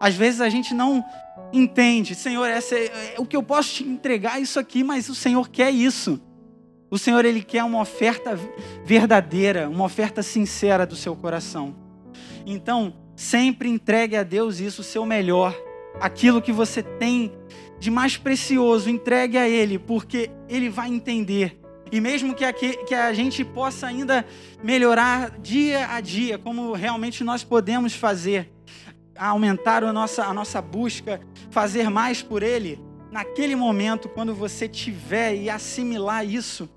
Às 0.00 0.14
vezes 0.14 0.40
a 0.40 0.48
gente 0.48 0.72
não 0.72 1.04
entende, 1.52 2.14
Senhor, 2.14 2.46
essa 2.46 2.74
é, 2.74 3.14
é 3.16 3.20
o 3.20 3.26
que 3.26 3.36
eu 3.36 3.42
posso 3.42 3.74
te 3.74 3.84
entregar 3.84 4.40
isso 4.40 4.58
aqui, 4.58 4.82
mas 4.82 5.08
o 5.08 5.14
Senhor 5.14 5.48
quer 5.48 5.70
isso. 5.70 6.20
O 6.90 6.98
Senhor 6.98 7.24
ele 7.24 7.42
quer 7.42 7.62
uma 7.62 7.80
oferta 7.80 8.38
verdadeira, 8.84 9.68
uma 9.68 9.84
oferta 9.84 10.22
sincera 10.22 10.86
do 10.86 10.96
seu 10.96 11.14
coração. 11.14 11.76
Então, 12.44 12.94
sempre 13.14 13.68
entregue 13.68 14.16
a 14.16 14.22
Deus 14.22 14.58
isso, 14.58 14.80
o 14.80 14.84
seu 14.84 15.06
melhor, 15.06 15.54
aquilo 15.98 16.42
que 16.42 16.52
você 16.52 16.82
tem 16.82 17.32
de 17.78 17.90
mais 17.90 18.16
precioso, 18.16 18.90
entregue 18.90 19.38
a 19.38 19.48
Ele, 19.48 19.78
porque 19.78 20.30
Ele 20.48 20.68
vai 20.68 20.88
entender. 20.88 21.58
E 21.90 22.00
mesmo 22.00 22.34
que 22.34 22.44
a, 22.44 22.52
que 22.52 22.94
a 22.94 23.12
gente 23.12 23.44
possa 23.44 23.86
ainda 23.86 24.24
melhorar 24.62 25.38
dia 25.40 25.88
a 25.88 26.00
dia, 26.00 26.38
como 26.38 26.72
realmente 26.72 27.24
nós 27.24 27.42
podemos 27.42 27.94
fazer, 27.94 28.52
aumentar 29.16 29.82
a 29.82 29.92
nossa, 29.92 30.24
a 30.24 30.32
nossa 30.32 30.62
busca, 30.62 31.20
fazer 31.50 31.90
mais 31.90 32.22
por 32.22 32.42
Ele, 32.42 32.78
naquele 33.10 33.56
momento, 33.56 34.08
quando 34.08 34.34
você 34.34 34.68
tiver 34.68 35.34
e 35.34 35.50
assimilar 35.50 36.24
isso, 36.24 36.68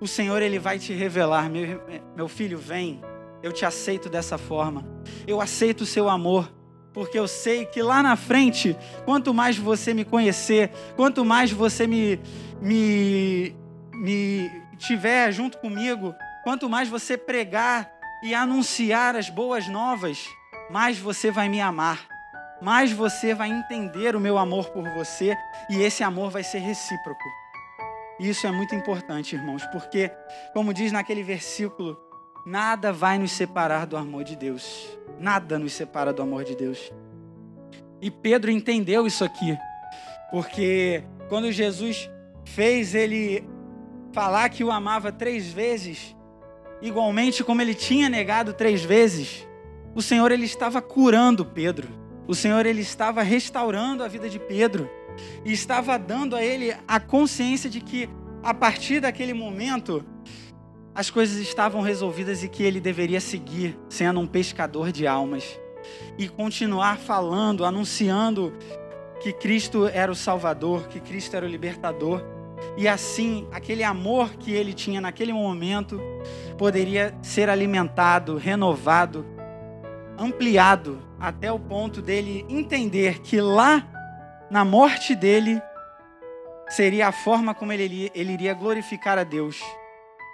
o 0.00 0.06
Senhor 0.06 0.42
ele 0.42 0.58
vai 0.58 0.78
te 0.78 0.92
revelar: 0.92 1.48
meu, 1.48 1.80
meu 2.14 2.28
filho, 2.28 2.58
vem, 2.58 3.00
eu 3.42 3.52
te 3.52 3.64
aceito 3.64 4.08
dessa 4.08 4.36
forma, 4.36 4.84
eu 5.26 5.40
aceito 5.40 5.82
o 5.82 5.86
seu 5.86 6.08
amor, 6.08 6.52
porque 6.96 7.18
eu 7.18 7.28
sei 7.28 7.66
que 7.66 7.82
lá 7.82 8.02
na 8.02 8.16
frente, 8.16 8.74
quanto 9.04 9.34
mais 9.34 9.58
você 9.58 9.92
me 9.92 10.02
conhecer, 10.02 10.70
quanto 10.96 11.26
mais 11.26 11.52
você 11.52 11.86
me, 11.86 12.18
me, 12.58 13.54
me 13.92 14.50
tiver 14.78 15.30
junto 15.30 15.58
comigo, 15.58 16.14
quanto 16.42 16.70
mais 16.70 16.88
você 16.88 17.18
pregar 17.18 17.92
e 18.22 18.34
anunciar 18.34 19.14
as 19.14 19.28
boas 19.28 19.68
novas, 19.68 20.26
mais 20.70 20.98
você 20.98 21.30
vai 21.30 21.50
me 21.50 21.60
amar, 21.60 22.00
mais 22.62 22.90
você 22.90 23.34
vai 23.34 23.50
entender 23.50 24.16
o 24.16 24.20
meu 24.20 24.38
amor 24.38 24.70
por 24.70 24.88
você 24.94 25.36
e 25.68 25.82
esse 25.82 26.02
amor 26.02 26.30
vai 26.30 26.42
ser 26.42 26.60
recíproco. 26.60 27.28
Isso 28.18 28.46
é 28.46 28.50
muito 28.50 28.74
importante, 28.74 29.36
irmãos, 29.36 29.66
porque, 29.66 30.10
como 30.54 30.72
diz 30.72 30.90
naquele 30.92 31.22
versículo, 31.22 32.05
nada 32.46 32.92
vai 32.92 33.18
nos 33.18 33.32
separar 33.32 33.86
do 33.86 33.96
amor 33.96 34.22
de 34.22 34.36
Deus. 34.36 34.96
Nada 35.18 35.58
nos 35.58 35.72
separa 35.72 36.12
do 36.12 36.22
amor 36.22 36.44
de 36.44 36.54
Deus. 36.54 36.92
E 38.00 38.08
Pedro 38.08 38.52
entendeu 38.52 39.04
isso 39.04 39.24
aqui, 39.24 39.58
porque 40.30 41.02
quando 41.28 41.50
Jesus 41.50 42.08
fez 42.44 42.94
ele 42.94 43.44
falar 44.12 44.48
que 44.48 44.62
o 44.62 44.70
amava 44.70 45.10
três 45.10 45.52
vezes, 45.52 46.14
igualmente 46.80 47.42
como 47.42 47.60
ele 47.60 47.74
tinha 47.74 48.08
negado 48.08 48.52
três 48.52 48.84
vezes, 48.84 49.46
o 49.94 50.00
Senhor 50.00 50.30
ele 50.30 50.44
estava 50.44 50.80
curando 50.80 51.44
Pedro. 51.44 51.88
O 52.28 52.34
Senhor 52.34 52.64
ele 52.66 52.82
estava 52.82 53.22
restaurando 53.22 54.04
a 54.04 54.08
vida 54.08 54.28
de 54.28 54.38
Pedro 54.38 54.88
e 55.44 55.52
estava 55.52 55.98
dando 55.98 56.36
a 56.36 56.44
ele 56.44 56.76
a 56.86 57.00
consciência 57.00 57.68
de 57.70 57.80
que 57.80 58.08
a 58.42 58.52
partir 58.52 59.00
daquele 59.00 59.32
momento 59.32 60.04
as 60.96 61.10
coisas 61.10 61.36
estavam 61.36 61.82
resolvidas 61.82 62.42
e 62.42 62.48
que 62.48 62.62
ele 62.62 62.80
deveria 62.80 63.20
seguir 63.20 63.78
sendo 63.86 64.18
um 64.18 64.26
pescador 64.26 64.90
de 64.90 65.06
almas 65.06 65.60
e 66.16 66.26
continuar 66.26 66.96
falando, 66.96 67.66
anunciando 67.66 68.50
que 69.20 69.30
Cristo 69.30 69.86
era 69.86 70.10
o 70.10 70.14
Salvador, 70.14 70.88
que 70.88 70.98
Cristo 70.98 71.36
era 71.36 71.44
o 71.44 71.48
libertador. 71.48 72.24
E 72.78 72.88
assim, 72.88 73.46
aquele 73.52 73.84
amor 73.84 74.36
que 74.36 74.52
ele 74.52 74.72
tinha 74.72 74.98
naquele 74.98 75.34
momento 75.34 76.00
poderia 76.56 77.14
ser 77.20 77.50
alimentado, 77.50 78.38
renovado, 78.38 79.26
ampliado 80.18 80.98
até 81.20 81.52
o 81.52 81.60
ponto 81.60 82.00
dele 82.00 82.46
entender 82.48 83.18
que 83.20 83.38
lá 83.38 83.86
na 84.50 84.64
morte 84.64 85.14
dele 85.14 85.60
seria 86.70 87.08
a 87.08 87.12
forma 87.12 87.54
como 87.54 87.70
ele, 87.70 88.10
ele 88.14 88.32
iria 88.32 88.54
glorificar 88.54 89.18
a 89.18 89.24
Deus 89.24 89.62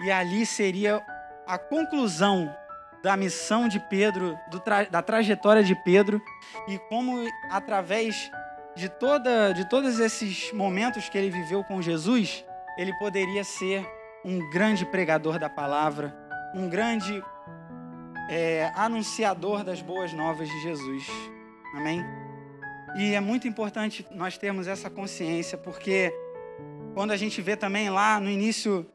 e 0.00 0.10
ali 0.10 0.44
seria 0.46 1.04
a 1.46 1.58
conclusão 1.58 2.54
da 3.02 3.16
missão 3.16 3.66
de 3.66 3.80
Pedro, 3.80 4.38
tra 4.64 4.84
da 4.84 5.02
trajetória 5.02 5.62
de 5.62 5.74
Pedro 5.74 6.22
e 6.68 6.78
como 6.78 7.28
através 7.50 8.30
de 8.76 8.88
toda 8.88 9.52
de 9.52 9.68
todos 9.68 9.98
esses 9.98 10.52
momentos 10.52 11.08
que 11.08 11.18
ele 11.18 11.30
viveu 11.30 11.64
com 11.64 11.82
Jesus, 11.82 12.44
ele 12.78 12.92
poderia 12.98 13.44
ser 13.44 13.86
um 14.24 14.48
grande 14.50 14.86
pregador 14.86 15.38
da 15.38 15.50
palavra, 15.50 16.16
um 16.54 16.68
grande 16.68 17.22
é, 18.30 18.70
anunciador 18.76 19.64
das 19.64 19.82
boas 19.82 20.12
novas 20.12 20.48
de 20.48 20.62
Jesus. 20.62 21.06
Amém? 21.74 22.04
E 22.94 23.14
é 23.14 23.20
muito 23.20 23.48
importante 23.48 24.06
nós 24.10 24.38
termos 24.38 24.66
essa 24.66 24.88
consciência, 24.88 25.58
porque 25.58 26.14
quando 26.94 27.10
a 27.10 27.16
gente 27.16 27.40
vê 27.40 27.56
também 27.56 27.90
lá 27.90 28.20
no 28.20 28.30
início 28.30 28.86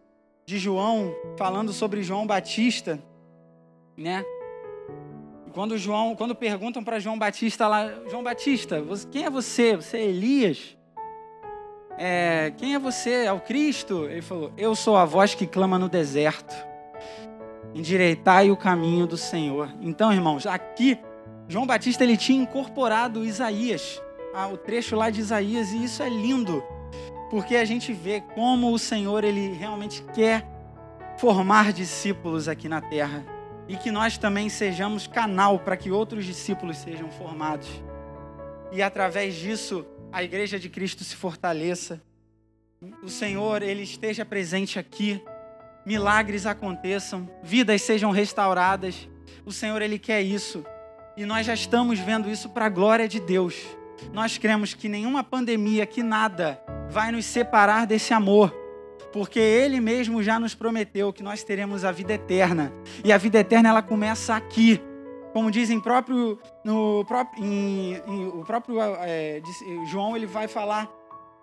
de 0.48 0.58
João, 0.58 1.14
falando 1.36 1.74
sobre 1.74 2.02
João 2.02 2.26
Batista, 2.26 2.98
né? 3.98 4.24
Quando 5.52 5.78
João, 5.78 6.16
quando 6.16 6.34
perguntam 6.34 6.82
para 6.86 7.00
João 7.00 7.20
Batista 7.20 7.68
lá, 7.68 7.92
João 8.10 8.24
Batista, 8.24 8.82
quem 9.12 9.26
é 9.26 9.30
você? 9.30 9.76
Você 9.76 9.98
é 9.98 10.06
Elias? 10.06 10.78
É, 11.98 12.54
quem 12.56 12.76
é 12.76 12.80
você? 12.80 13.26
É 13.26 13.34
o 13.34 13.42
Cristo? 13.42 14.06
Ele 14.06 14.22
falou: 14.22 14.54
Eu 14.58 14.74
sou 14.74 14.96
a 14.96 15.04
voz 15.04 15.36
que 15.36 15.46
clama 15.46 15.78
no 15.78 15.90
deserto. 15.90 16.56
Endireitai 17.76 18.50
o 18.50 18.56
caminho 18.56 19.06
do 19.06 19.18
Senhor. 19.18 19.70
Então, 19.82 20.14
irmãos, 20.14 20.48
aqui 20.48 20.98
João 21.50 21.68
Batista 21.68 22.06
ele 22.06 22.16
tinha 22.16 22.42
incorporado 22.42 23.26
Isaías, 23.26 24.02
o 24.50 24.56
trecho 24.56 24.96
lá 24.96 25.10
de 25.10 25.20
Isaías, 25.20 25.74
e 25.74 25.84
isso 25.84 26.02
é 26.02 26.08
lindo 26.08 26.64
porque 27.30 27.56
a 27.56 27.66
gente 27.66 27.92
vê 27.94 28.22
como 28.22 28.72
o 28.72 28.80
Senhor 28.80 29.24
ele 29.24 29.54
realmente 29.54 30.04
quer 30.14 30.46
formar 31.18 31.74
discípulos 31.74 32.48
aqui 32.48 32.70
na 32.70 32.82
terra 32.82 33.26
e 33.68 33.76
que 33.76 33.92
nós 33.92 34.18
também 34.18 34.50
sejamos 34.50 35.08
canal 35.08 35.60
para 35.60 35.76
que 35.76 35.92
outros 35.92 36.26
discípulos 36.26 36.78
sejam 36.78 37.10
formados. 37.12 37.68
E 38.72 38.82
através 38.82 39.36
disso 39.36 39.86
a 40.12 40.24
igreja 40.24 40.58
de 40.58 40.70
Cristo 40.70 41.04
se 41.04 41.16
fortaleça. 41.16 42.02
O 43.04 43.10
Senhor 43.10 43.62
ele 43.62 43.84
esteja 43.84 44.24
presente 44.24 44.80
aqui, 44.80 45.22
milagres 45.86 46.46
aconteçam, 46.46 47.30
vidas 47.44 47.82
sejam 47.82 48.12
restauradas. 48.12 49.10
O 49.46 49.52
Senhor 49.52 49.82
ele 49.82 50.00
quer 50.00 50.22
isso. 50.22 50.66
E 51.18 51.26
nós 51.26 51.46
já 51.46 51.54
estamos 51.54 52.00
vendo 52.00 52.30
isso 52.30 52.50
para 52.50 52.68
a 52.68 52.70
glória 52.70 53.08
de 53.08 53.20
Deus. 53.20 53.56
Nós 54.14 54.38
cremos 54.38 54.74
que 54.74 54.88
nenhuma 54.88 55.24
pandemia, 55.24 55.86
que 55.86 56.04
nada 56.04 56.62
vai 56.90 57.12
nos 57.12 57.26
separar 57.26 57.86
desse 57.86 58.14
amor, 58.14 58.54
porque 59.12 59.40
Ele 59.40 59.80
mesmo 59.80 60.22
já 60.22 60.40
nos 60.40 60.56
prometeu 60.56 61.12
que 61.14 61.24
nós 61.24 61.44
teremos 61.44 61.84
a 61.84 61.92
vida 61.92 62.14
eterna. 62.14 62.72
E 63.04 63.12
a 63.12 63.18
vida 63.18 63.40
eterna 63.40 63.70
ela 63.70 63.82
começa 63.82 64.36
aqui, 64.36 64.82
como 65.34 65.52
dizem 65.52 65.80
próprio 65.80 66.40
no 66.64 67.06
próprio 67.06 67.44
em, 67.44 67.94
em, 68.08 68.28
o 68.28 68.44
próprio 68.44 68.78
é, 69.00 69.42
João 69.90 70.16
ele 70.16 70.26
vai 70.26 70.48
falar 70.48 70.90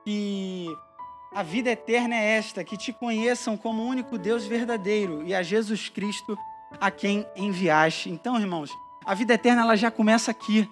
que 0.04 0.66
a 1.34 1.42
vida 1.42 1.70
eterna 1.70 2.14
é 2.14 2.36
esta: 2.36 2.64
que 2.64 2.76
te 2.76 2.92
conheçam 2.92 3.56
como 3.56 3.82
o 3.82 3.86
único 3.86 4.18
Deus 4.18 4.46
verdadeiro 4.46 5.22
e 5.24 5.34
a 5.34 5.42
Jesus 5.42 5.88
Cristo 5.88 6.36
a 6.80 6.90
quem 6.90 7.26
enviaste. 7.36 8.10
Então, 8.10 8.38
irmãos, 8.38 8.70
a 9.04 9.14
vida 9.14 9.34
eterna 9.34 9.62
ela 9.62 9.76
já 9.76 9.90
começa 9.90 10.30
aqui. 10.30 10.68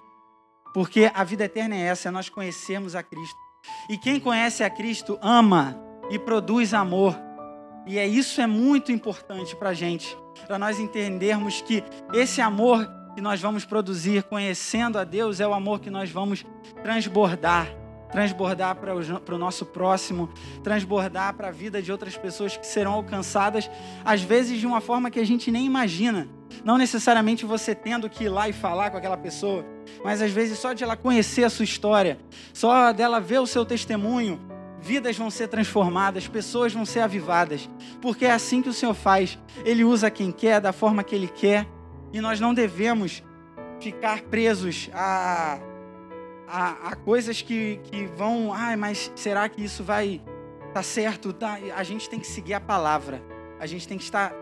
Porque 0.73 1.11
a 1.13 1.23
vida 1.23 1.45
eterna 1.45 1.75
é 1.75 1.81
essa, 1.81 2.09
é 2.09 2.11
nós 2.11 2.29
conhecermos 2.29 2.95
a 2.95 3.03
Cristo. 3.03 3.41
E 3.88 3.96
quem 3.98 4.20
conhece 4.20 4.62
a 4.62 4.70
Cristo 4.70 5.18
ama 5.20 5.79
e 6.11 6.18
produz 6.18 6.75
amor. 6.75 7.16
E 7.87 7.98
é 7.98 8.07
isso 8.07 8.40
é 8.40 8.46
muito 8.46 8.92
importante 8.92 9.57
para 9.57 9.70
a 9.70 9.75
gente, 9.75 10.16
para 10.46 10.59
nós 10.59 10.79
entendermos 10.79 11.61
que 11.61 11.83
esse 12.12 12.40
amor 12.40 12.88
que 13.14 13.20
nós 13.20 13.40
vamos 13.40 13.64
produzir 13.64 14.22
conhecendo 14.22 14.98
a 14.98 15.05
Deus 15.05 15.40
é 15.40 15.46
o 15.46 15.53
amor 15.53 15.81
que 15.81 15.90
nós 15.90 16.11
vamos 16.11 16.44
transbordar 16.83 17.68
transbordar 18.12 18.77
para 18.77 19.35
o 19.35 19.38
nosso 19.38 19.64
próximo, 19.64 20.29
transbordar 20.62 21.35
para 21.35 21.48
a 21.48 21.51
vida 21.51 21.83
de 21.83 21.90
outras 21.90 22.16
pessoas 22.16 22.57
que 22.57 22.66
serão 22.66 22.92
alcançadas, 22.92 23.70
às 24.05 24.20
vezes 24.20 24.61
de 24.61 24.66
uma 24.66 24.83
forma 24.83 25.11
que 25.11 25.18
a 25.18 25.25
gente 25.25 25.51
nem 25.51 25.64
imagina. 25.64 26.29
Não 26.65 26.77
necessariamente 26.77 27.45
você 27.45 27.75
tendo 27.75 28.09
que 28.09 28.25
ir 28.25 28.29
lá 28.29 28.49
e 28.49 28.53
falar 28.53 28.91
com 28.91 28.97
aquela 28.97 29.17
pessoa, 29.17 29.65
mas 30.05 30.23
às 30.23 30.31
vezes 30.31 30.59
só 30.59 30.73
de 30.73 30.85
ela 30.85 30.97
conhecer 30.97 31.45
a 31.45 31.51
sua 31.51 31.65
história, 31.65 32.19
só 32.53 32.93
dela 32.93 33.21
ver 33.21 33.41
o 33.41 33.47
seu 33.47 33.65
testemunho, 33.65 34.41
vidas 34.81 35.17
vão 35.17 35.31
ser 35.31 35.49
transformadas, 35.49 36.29
pessoas 36.29 36.73
vão 36.73 36.85
ser 36.85 37.01
avivadas, 37.01 37.69
porque 38.01 38.25
é 38.25 38.33
assim 38.33 38.62
que 38.62 38.69
o 38.69 38.73
Senhor 38.73 38.95
faz. 38.95 39.38
Ele 39.65 39.85
usa 39.85 40.11
quem 40.11 40.33
quer, 40.33 40.61
da 40.61 40.73
forma 40.73 41.05
que 41.05 41.15
Ele 41.15 41.29
quer, 41.29 41.67
e 42.12 42.21
nós 42.21 42.41
não 42.41 42.53
devemos 42.53 43.23
ficar 43.81 44.23
presos 44.23 44.91
a 44.93 45.59
a, 46.55 46.91
a 46.91 46.97
coisas 46.97 47.41
que, 47.41 47.81
que 47.85 48.05
vão, 48.15 48.53
ai, 48.53 48.77
mas 48.77 49.11
será 49.17 49.49
que 49.49 49.65
isso 49.65 49.83
vai 49.83 50.21
tá 50.73 50.83
certo? 50.83 51.33
Tá? 51.33 51.59
A 51.77 51.83
gente 51.83 52.09
tem 52.09 52.19
que 52.19 52.27
seguir 52.27 52.55
a 52.55 52.61
palavra. 52.61 53.23
A 53.61 53.67
gente 53.67 53.87
tem 53.87 53.99
que 53.99 54.05
estar 54.05 54.33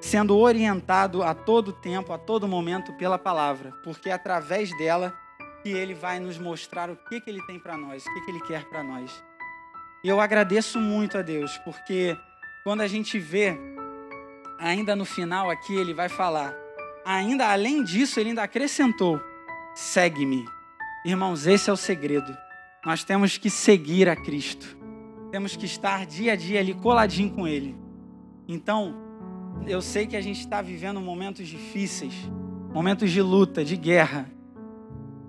sendo 0.00 0.36
orientado 0.36 1.22
a 1.22 1.34
todo 1.34 1.72
tempo, 1.72 2.12
a 2.12 2.18
todo 2.18 2.48
momento 2.48 2.92
pela 2.94 3.18
palavra, 3.18 3.72
porque 3.82 4.08
é 4.08 4.12
através 4.12 4.76
dela 4.78 5.14
que 5.62 5.70
ele 5.70 5.94
vai 5.94 6.20
nos 6.20 6.38
mostrar 6.38 6.88
o 6.88 6.96
que, 6.96 7.20
que 7.20 7.28
ele 7.28 7.42
tem 7.46 7.58
para 7.58 7.76
nós, 7.76 8.06
o 8.06 8.14
que, 8.14 8.20
que 8.20 8.30
ele 8.30 8.40
quer 8.40 8.64
para 8.68 8.82
nós. 8.82 9.22
E 10.02 10.08
eu 10.08 10.20
agradeço 10.20 10.78
muito 10.78 11.18
a 11.18 11.22
Deus, 11.22 11.58
porque 11.58 12.16
quando 12.62 12.82
a 12.82 12.86
gente 12.86 13.18
vê, 13.18 13.58
ainda 14.58 14.94
no 14.94 15.04
final 15.04 15.50
aqui, 15.50 15.74
ele 15.74 15.92
vai 15.92 16.08
falar, 16.08 16.54
ainda 17.04 17.50
além 17.50 17.82
disso, 17.82 18.20
ele 18.20 18.30
ainda 18.30 18.42
acrescentou: 18.42 19.20
segue-me. 19.74 20.44
Irmãos, 21.04 21.46
esse 21.46 21.70
é 21.70 21.72
o 21.72 21.76
segredo. 21.76 22.36
Nós 22.84 23.02
temos 23.02 23.36
que 23.38 23.50
seguir 23.50 24.08
a 24.08 24.14
Cristo. 24.14 24.76
Temos 25.30 25.56
que 25.56 25.66
estar 25.66 26.06
dia 26.06 26.32
a 26.32 26.36
dia 26.36 26.60
ali 26.60 26.74
coladinho 26.74 27.30
com 27.30 27.46
Ele. 27.46 27.76
Então, 28.46 29.07
eu 29.66 29.82
sei 29.82 30.06
que 30.06 30.16
a 30.16 30.20
gente 30.20 30.40
está 30.40 30.62
vivendo 30.62 31.00
momentos 31.00 31.46
difíceis, 31.46 32.14
momentos 32.72 33.10
de 33.10 33.20
luta, 33.20 33.64
de 33.64 33.76
guerra. 33.76 34.30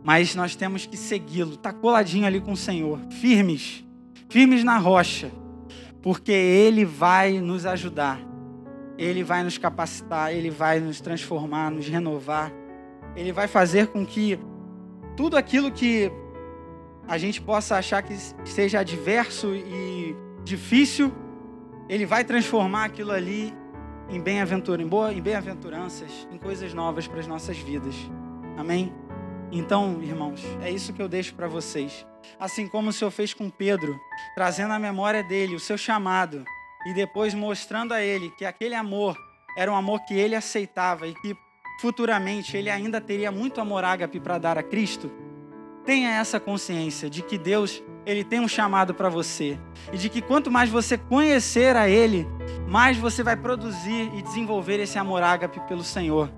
Mas 0.03 0.33
nós 0.35 0.55
temos 0.55 0.85
que 0.85 0.95
segui-lo, 0.95 1.57
tá 1.57 1.73
coladinho 1.73 2.25
ali 2.25 2.39
com 2.39 2.53
o 2.53 2.57
Senhor, 2.57 2.99
firmes, 3.19 3.85
firmes 4.29 4.63
na 4.63 4.77
rocha, 4.77 5.29
porque 6.01 6.31
Ele 6.31 6.85
vai 6.85 7.39
nos 7.39 7.65
ajudar, 7.65 8.19
Ele 8.97 9.23
vai 9.23 9.43
nos 9.43 9.57
capacitar, 9.57 10.33
Ele 10.33 10.49
vai 10.49 10.79
nos 10.79 11.01
transformar, 11.01 11.69
nos 11.69 11.87
renovar, 11.87 12.51
Ele 13.15 13.31
vai 13.31 13.47
fazer 13.47 13.87
com 13.87 14.05
que 14.05 14.39
tudo 15.17 15.35
aquilo 15.35 15.69
que 15.69 16.09
a 17.09 17.17
gente 17.17 17.41
possa 17.41 17.75
achar 17.75 18.01
que 18.01 18.15
seja 18.45 18.79
adverso 18.79 19.53
e 19.53 20.15
difícil, 20.43 21.11
ele 21.89 22.05
vai 22.05 22.23
transformar 22.23 22.85
aquilo 22.85 23.11
ali 23.11 23.53
em 24.09 24.19
bem-aventura, 24.19 24.81
em 24.81 24.87
boa, 24.87 25.13
em 25.13 25.21
bem-aventuranças, 25.21 26.27
em 26.31 26.37
coisas 26.37 26.73
novas 26.73 27.07
para 27.07 27.19
as 27.19 27.27
nossas 27.27 27.57
vidas. 27.57 27.95
Amém? 28.57 28.91
Então, 29.51 30.01
irmãos, 30.01 30.43
é 30.61 30.69
isso 30.71 30.93
que 30.93 31.01
eu 31.01 31.07
deixo 31.07 31.33
para 31.35 31.47
vocês. 31.47 32.05
Assim 32.39 32.67
como 32.67 32.89
o 32.89 32.93
Senhor 32.93 33.11
fez 33.11 33.33
com 33.33 33.49
Pedro, 33.49 33.99
trazendo 34.35 34.73
à 34.73 34.79
memória 34.79 35.23
dele 35.23 35.55
o 35.55 35.59
seu 35.59 35.77
chamado 35.77 36.43
e 36.85 36.93
depois 36.93 37.33
mostrando 37.33 37.93
a 37.93 38.01
ele 38.01 38.29
que 38.31 38.45
aquele 38.45 38.75
amor 38.75 39.17
era 39.57 39.71
um 39.71 39.75
amor 39.75 40.01
que 40.05 40.13
ele 40.13 40.35
aceitava 40.35 41.07
e 41.07 41.13
que 41.15 41.35
futuramente 41.79 42.55
ele 42.55 42.69
ainda 42.69 42.99
teria 42.99 43.31
muito 43.31 43.61
amor 43.61 43.83
ágape 43.83 44.19
para 44.19 44.37
dar 44.37 44.57
a 44.57 44.63
Cristo, 44.63 45.11
tenha 45.85 46.11
essa 46.11 46.39
consciência 46.39 47.09
de 47.09 47.21
que 47.21 47.37
Deus 47.37 47.81
ele 48.09 48.23
tem 48.23 48.39
um 48.39 48.47
chamado 48.47 48.93
para 48.93 49.09
você 49.09 49.57
e 49.91 49.97
de 49.97 50.09
que 50.09 50.21
quanto 50.21 50.51
mais 50.51 50.69
você 50.69 50.97
conhecer 50.97 51.75
a 51.75 51.87
Ele, 51.87 52.27
mais 52.67 52.97
você 52.97 53.23
vai 53.23 53.35
produzir 53.35 54.11
e 54.15 54.21
desenvolver 54.21 54.79
esse 54.79 54.97
amor 54.97 55.21
ágape 55.21 55.59
pelo 55.61 55.83
Senhor. 55.83 56.31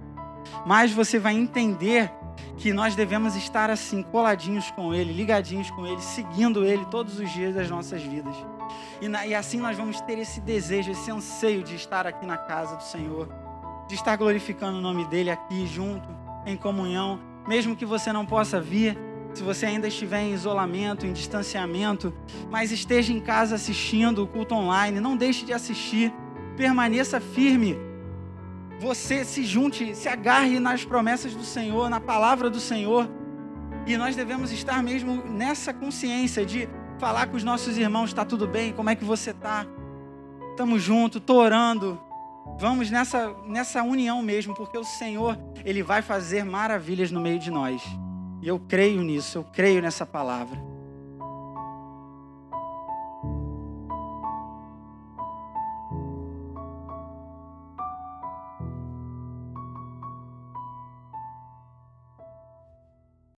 Mais 0.66 0.92
você 0.92 1.18
vai 1.18 1.34
entender 1.34 2.12
que 2.58 2.74
nós 2.74 2.96
devemos 2.96 3.36
estar 3.36 3.70
assim, 3.70 4.04
coladinhos 4.04 4.70
com 4.72 4.94
Ele, 4.94 5.14
ligadinhos 5.14 5.70
com 5.72 5.86
Ele, 5.86 6.02
seguindo 6.02 6.66
Ele 6.66 6.86
todos 6.86 7.20
os 7.20 7.32
dias 7.32 7.56
das 7.56 7.70
nossas 7.70 8.02
vidas. 8.02 8.36
E, 9.02 9.08
na, 9.08 9.26
e 9.26 9.34
assim 9.34 9.60
nós 9.60 9.78
vamos 9.78 10.02
ter 10.02 10.18
esse 10.18 10.42
desejo, 10.42 10.92
esse 10.92 11.10
anseio 11.10 11.64
de 11.64 11.76
estar 11.76 12.06
aqui 12.06 12.26
na 12.26 12.38
casa 12.38 12.76
do 12.76 12.84
Senhor 12.84 13.28
de 13.92 13.96
estar 13.96 14.16
glorificando 14.16 14.78
o 14.78 14.82
nome 14.82 15.04
dele 15.04 15.30
aqui 15.30 15.68
junto, 15.68 16.08
em 16.46 16.56
comunhão, 16.56 17.20
mesmo 17.46 17.76
que 17.76 17.86
você 17.86 18.14
não 18.14 18.26
possa 18.26 18.60
vir, 18.62 18.98
se 19.34 19.44
você 19.44 19.66
ainda 19.66 19.88
estiver 19.88 20.22
em 20.22 20.34
isolamento, 20.34 21.06
em 21.06 21.14
distanciamento, 21.14 22.14
mas 22.50 22.72
esteja 22.72 23.14
em 23.14 23.20
casa 23.20 23.56
assistindo 23.56 24.24
o 24.24 24.28
culto 24.28 24.56
online, 24.56 25.00
não 25.00 25.16
deixe 25.16 25.46
de 25.46 25.54
assistir, 25.54 26.14
permaneça 26.58 27.20
firme. 27.20 27.78
Você 28.80 29.24
se 29.24 29.44
junte, 29.44 29.96
se 29.96 30.10
agarre 30.10 30.60
nas 30.60 30.84
promessas 30.84 31.34
do 31.34 31.44
Senhor, 31.44 31.90
na 31.90 32.00
palavra 32.00 32.50
do 32.50 32.60
Senhor. 32.60 33.10
E 33.86 33.96
nós 33.98 34.16
devemos 34.16 34.52
estar 34.52 34.82
mesmo 34.84 35.24
nessa 35.28 35.74
consciência 35.74 36.46
de 36.46 36.68
falar 37.00 37.28
com 37.28 37.38
os 37.38 37.44
nossos 37.44 37.78
irmãos: 37.78 38.10
está 38.10 38.26
tudo 38.26 38.48
bem? 38.48 38.74
Como 38.74 38.90
é 38.90 38.96
que 38.96 39.06
você 39.06 39.32
está? 39.32 39.66
Estamos 40.52 40.82
juntos, 40.82 41.22
estou 41.22 41.38
orando, 41.38 42.00
Vamos 42.60 42.92
nessa, 42.92 43.36
nessa 43.46 43.84
união 43.84 44.22
mesmo, 44.22 44.54
porque 44.54 44.78
o 44.78 44.84
Senhor, 44.84 45.38
Ele 45.64 45.82
vai 45.82 46.02
fazer 46.02 46.44
maravilhas 46.44 47.12
no 47.12 47.20
meio 47.20 47.40
de 47.40 47.50
nós. 47.50 47.82
E 48.42 48.48
eu 48.48 48.60
creio 48.60 49.02
nisso, 49.02 49.38
eu 49.38 49.44
creio 49.44 49.82
nessa 49.82 50.06
palavra. 50.06 50.71